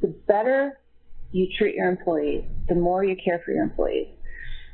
the 0.02 0.08
better 0.28 0.80
you 1.32 1.48
treat 1.58 1.76
your 1.76 1.90
employees, 1.90 2.44
the 2.68 2.76
more 2.76 3.04
you 3.04 3.16
care 3.16 3.42
for 3.46 3.52
your 3.52 3.64
employees, 3.64 4.08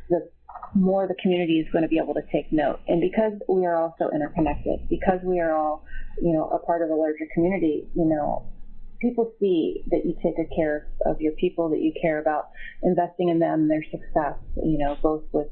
the 0.09 0.29
more 0.75 1.07
the 1.07 1.15
community 1.21 1.59
is 1.59 1.71
going 1.71 1.83
to 1.83 1.87
be 1.87 1.97
able 1.97 2.13
to 2.13 2.23
take 2.31 2.51
note. 2.51 2.79
And 2.87 3.01
because 3.01 3.33
we 3.47 3.65
are 3.65 3.75
all 3.75 3.95
so 3.99 4.09
interconnected, 4.13 4.87
because 4.89 5.19
we 5.23 5.39
are 5.39 5.53
all, 5.53 5.83
you 6.21 6.33
know, 6.33 6.49
a 6.49 6.59
part 6.59 6.81
of 6.81 6.89
a 6.89 6.95
larger 6.95 7.27
community, 7.33 7.87
you 7.95 8.05
know, 8.05 8.45
people 9.03 9.31
see 9.39 9.83
that 9.91 10.05
you 10.05 10.15
take 10.23 10.37
good 10.37 10.49
care 10.55 10.87
of 11.05 11.21
your 11.21 11.33
people, 11.33 11.69
that 11.69 11.81
you 11.81 11.93
care 12.01 12.19
about 12.19 12.49
investing 12.81 13.29
in 13.29 13.37
them, 13.37 13.67
their 13.67 13.83
success, 13.91 14.35
you 14.55 14.77
know, 14.77 14.97
both 15.03 15.23
with, 15.33 15.49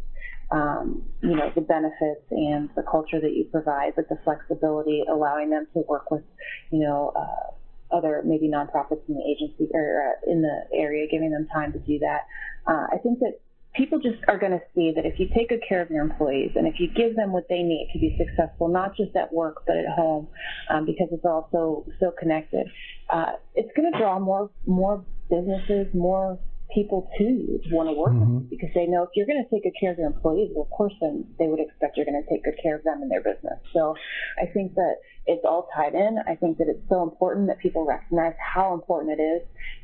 um, 0.51 1.03
you 1.21 1.35
know, 1.35 1.51
the 1.53 1.61
benefits 1.61 2.25
and 2.31 2.69
the 2.75 2.83
culture 2.89 3.19
that 3.21 3.33
you 3.33 3.45
provide, 3.51 3.93
but 3.95 4.07
the 4.09 4.17
flexibility, 4.23 5.03
allowing 5.11 5.49
them 5.49 5.67
to 5.73 5.83
work 5.87 6.09
with, 6.09 6.23
you 6.71 6.79
know, 6.79 7.11
uh, 7.15 7.95
other 7.95 8.23
maybe 8.25 8.47
nonprofits 8.47 9.03
in 9.09 9.15
the 9.15 9.23
agency 9.29 9.69
or 9.73 10.15
uh, 10.15 10.31
in 10.31 10.41
the 10.41 10.57
area, 10.73 11.05
giving 11.11 11.29
them 11.29 11.45
time 11.53 11.73
to 11.73 11.79
do 11.79 11.99
that. 11.99 12.21
Uh, 12.65 12.87
I 12.91 12.97
think 13.03 13.19
that 13.19 13.39
people 13.75 13.99
just 13.99 14.17
are 14.27 14.37
going 14.37 14.51
to 14.51 14.61
see 14.75 14.91
that 14.95 15.05
if 15.05 15.19
you 15.19 15.27
take 15.35 15.49
good 15.49 15.61
care 15.67 15.81
of 15.81 15.89
your 15.89 16.03
employees 16.03 16.51
and 16.55 16.67
if 16.67 16.75
you 16.79 16.87
give 16.87 17.15
them 17.15 17.31
what 17.31 17.47
they 17.49 17.63
need 17.63 17.89
to 17.93 17.99
be 17.99 18.17
successful, 18.17 18.67
not 18.67 18.95
just 18.95 19.15
at 19.15 19.31
work 19.33 19.63
but 19.65 19.77
at 19.77 19.87
home, 19.95 20.27
um, 20.69 20.85
because 20.85 21.07
it's 21.11 21.25
all 21.25 21.47
so 21.51 21.85
so 21.99 22.11
connected, 22.19 22.67
uh, 23.09 23.33
it's 23.55 23.69
going 23.75 23.91
to 23.91 23.97
draw 23.97 24.19
more 24.19 24.49
more 24.65 25.03
businesses, 25.29 25.87
more 25.93 26.37
people 26.73 27.09
to 27.17 27.23
you 27.23 27.59
to 27.63 27.75
want 27.75 27.89
to 27.89 27.93
work 27.93 28.11
mm-hmm. 28.11 28.35
with 28.35 28.43
you 28.43 28.57
because 28.57 28.69
they 28.73 28.85
know 28.85 29.03
if 29.03 29.09
you're 29.15 29.25
going 29.25 29.43
to 29.43 29.49
take 29.49 29.63
good 29.63 29.75
care 29.79 29.91
of 29.91 29.97
your 29.97 30.07
employees, 30.07 30.49
well, 30.55 30.63
of 30.63 30.71
course, 30.71 30.93
then 31.01 31.25
they 31.37 31.47
would 31.47 31.59
expect 31.59 31.97
you're 31.97 32.05
going 32.05 32.21
to 32.21 32.29
take 32.29 32.43
good 32.43 32.55
care 32.61 32.75
of 32.75 32.83
them 32.83 33.01
and 33.01 33.11
their 33.11 33.21
business. 33.21 33.59
So 33.73 33.95
I 34.41 34.45
think 34.47 34.75
that 34.75 34.95
it's 35.25 35.43
all 35.45 35.67
tied 35.75 35.93
in. 35.93 36.17
I 36.27 36.35
think 36.35 36.57
that 36.57 36.67
it's 36.67 36.83
so 36.89 37.03
important 37.03 37.47
that 37.47 37.59
people 37.59 37.85
recognize 37.85 38.33
how 38.39 38.73
important 38.73 39.19
it 39.19 39.21
is, 39.21 39.41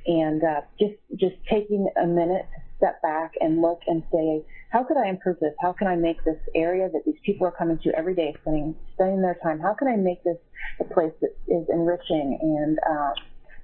and 0.08 0.44
uh, 0.44 0.62
just 0.80 0.96
just 1.16 1.36
taking 1.50 1.88
a 2.02 2.08
minute 2.08 2.48
to 2.56 2.67
step 2.78 3.02
back 3.02 3.34
and 3.40 3.62
look 3.62 3.80
and 3.88 4.04
say, 4.12 4.44
how 4.72 4.84
could 4.84 4.98
I 4.98 5.10
improve 5.10 5.38
this? 5.40 5.54
How 5.60 5.74
can 5.74 5.88
I 5.88 5.96
make 5.96 6.24
this 6.24 6.40
area 6.56 6.90
that 6.92 7.02
these 7.06 7.20
people 7.26 7.48
are 7.48 7.52
coming 7.52 7.80
to 7.84 7.92
every 7.98 8.16
day, 8.16 8.36
spending 8.42 8.76
spending 8.94 9.22
their 9.22 9.38
time? 9.44 9.60
How 9.60 9.74
can 9.74 9.88
I 9.88 9.96
make 9.96 10.24
this 10.24 10.38
a 10.80 10.84
place 10.84 11.14
that 11.22 11.36
is 11.48 11.66
enriching 11.70 12.38
and 12.42 12.80
uh, 12.90 13.14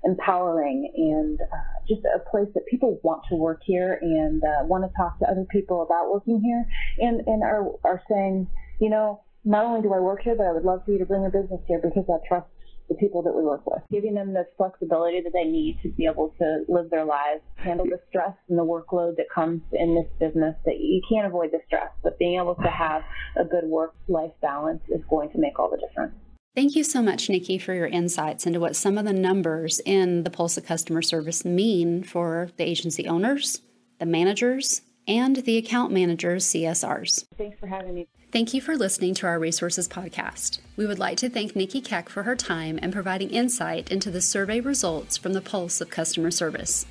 empowering 0.03 0.91
and 0.95 1.39
uh, 1.41 1.85
just 1.87 2.01
a 2.15 2.19
place 2.29 2.47
that 2.53 2.65
people 2.67 2.99
want 3.03 3.23
to 3.29 3.35
work 3.35 3.61
here 3.65 3.99
and 4.01 4.43
uh, 4.43 4.65
want 4.65 4.83
to 4.83 4.91
talk 4.97 5.19
to 5.19 5.25
other 5.29 5.45
people 5.51 5.83
about 5.83 6.11
working 6.11 6.41
here 6.41 6.65
and, 6.99 7.21
and 7.27 7.43
are, 7.43 7.65
are 7.83 8.01
saying, 8.09 8.47
you 8.79 8.89
know, 8.89 9.21
not 9.45 9.65
only 9.65 9.81
do 9.81 9.93
I 9.93 9.99
work 9.99 10.21
here, 10.23 10.35
but 10.35 10.45
I 10.45 10.53
would 10.53 10.63
love 10.63 10.83
for 10.85 10.91
you 10.91 10.99
to 10.99 11.05
bring 11.05 11.25
a 11.25 11.29
business 11.29 11.59
here 11.67 11.79
because 11.81 12.05
I 12.09 12.25
trust 12.27 12.47
the 12.89 12.95
people 12.95 13.21
that 13.23 13.33
we 13.33 13.43
work 13.43 13.65
with, 13.65 13.81
giving 13.91 14.13
them 14.13 14.33
the 14.33 14.45
flexibility 14.57 15.21
that 15.21 15.31
they 15.33 15.43
need 15.43 15.79
to 15.81 15.89
be 15.89 16.05
able 16.05 16.33
to 16.39 16.63
live 16.67 16.89
their 16.89 17.05
lives, 17.05 17.41
handle 17.55 17.85
the 17.85 17.99
stress 18.09 18.33
and 18.49 18.57
the 18.57 18.63
workload 18.63 19.15
that 19.17 19.25
comes 19.33 19.61
in 19.71 19.95
this 19.95 20.07
business 20.19 20.55
that 20.65 20.79
you 20.79 21.01
can't 21.09 21.25
avoid 21.25 21.51
the 21.51 21.59
stress, 21.65 21.89
but 22.03 22.17
being 22.19 22.39
able 22.39 22.55
to 22.55 22.69
have 22.69 23.03
a 23.37 23.45
good 23.45 23.65
work 23.65 23.93
life 24.07 24.31
balance 24.41 24.81
is 24.89 25.01
going 25.09 25.29
to 25.31 25.37
make 25.37 25.57
all 25.59 25.69
the 25.69 25.77
difference. 25.77 26.13
Thank 26.55 26.75
you 26.75 26.83
so 26.83 27.01
much, 27.01 27.29
Nikki, 27.29 27.57
for 27.57 27.73
your 27.73 27.87
insights 27.87 28.45
into 28.45 28.59
what 28.59 28.75
some 28.75 28.99
of 28.99 29.05
the 29.05 29.13
numbers 29.13 29.79
in 29.85 30.23
the 30.23 30.29
Pulse 30.29 30.55
of 30.55 30.65
Customer 30.65 31.01
Service 31.01 31.43
mean 31.43 32.03
for 32.03 32.49
the 32.57 32.63
agency 32.63 33.07
owners, 33.07 33.61
the 33.99 34.05
managers, 34.05 34.81
and 35.07 35.37
the 35.37 35.57
account 35.57 35.91
managers, 35.91 36.45
CSRs. 36.45 37.25
Thanks 37.37 37.59
for 37.59 37.65
having 37.65 37.95
me. 37.95 38.07
Thank 38.33 38.55
you 38.55 38.61
for 38.61 38.75
listening 38.75 39.13
to 39.15 39.27
our 39.27 39.37
Resources 39.37 39.87
Podcast. 39.87 40.57
We 40.75 40.87
would 40.87 40.97
like 40.97 41.17
to 41.17 41.29
thank 41.29 41.55
Nikki 41.55 41.79
Keck 41.79 42.09
for 42.09 42.23
her 42.23 42.35
time 42.35 42.79
and 42.81 42.91
providing 42.91 43.29
insight 43.29 43.91
into 43.91 44.09
the 44.09 44.23
survey 44.23 44.59
results 44.59 45.17
from 45.17 45.33
the 45.33 45.39
Pulse 45.41 45.79
of 45.81 45.91
Customer 45.91 46.31
Service. 46.31 46.87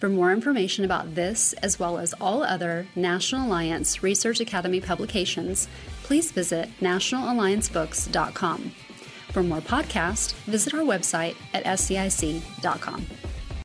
For 0.00 0.08
more 0.08 0.32
information 0.32 0.86
about 0.86 1.14
this, 1.14 1.52
as 1.62 1.78
well 1.78 1.98
as 1.98 2.14
all 2.14 2.42
other 2.42 2.86
National 2.96 3.46
Alliance 3.46 4.02
Research 4.02 4.40
Academy 4.40 4.80
publications, 4.80 5.68
please 6.04 6.32
visit 6.32 6.70
nationalalliancebooks.com. 6.80 8.72
For 9.32 9.42
more 9.42 9.60
podcasts, 9.60 10.32
visit 10.44 10.72
our 10.72 10.80
website 10.80 11.36
at 11.52 11.64
scic.com. 11.64 13.04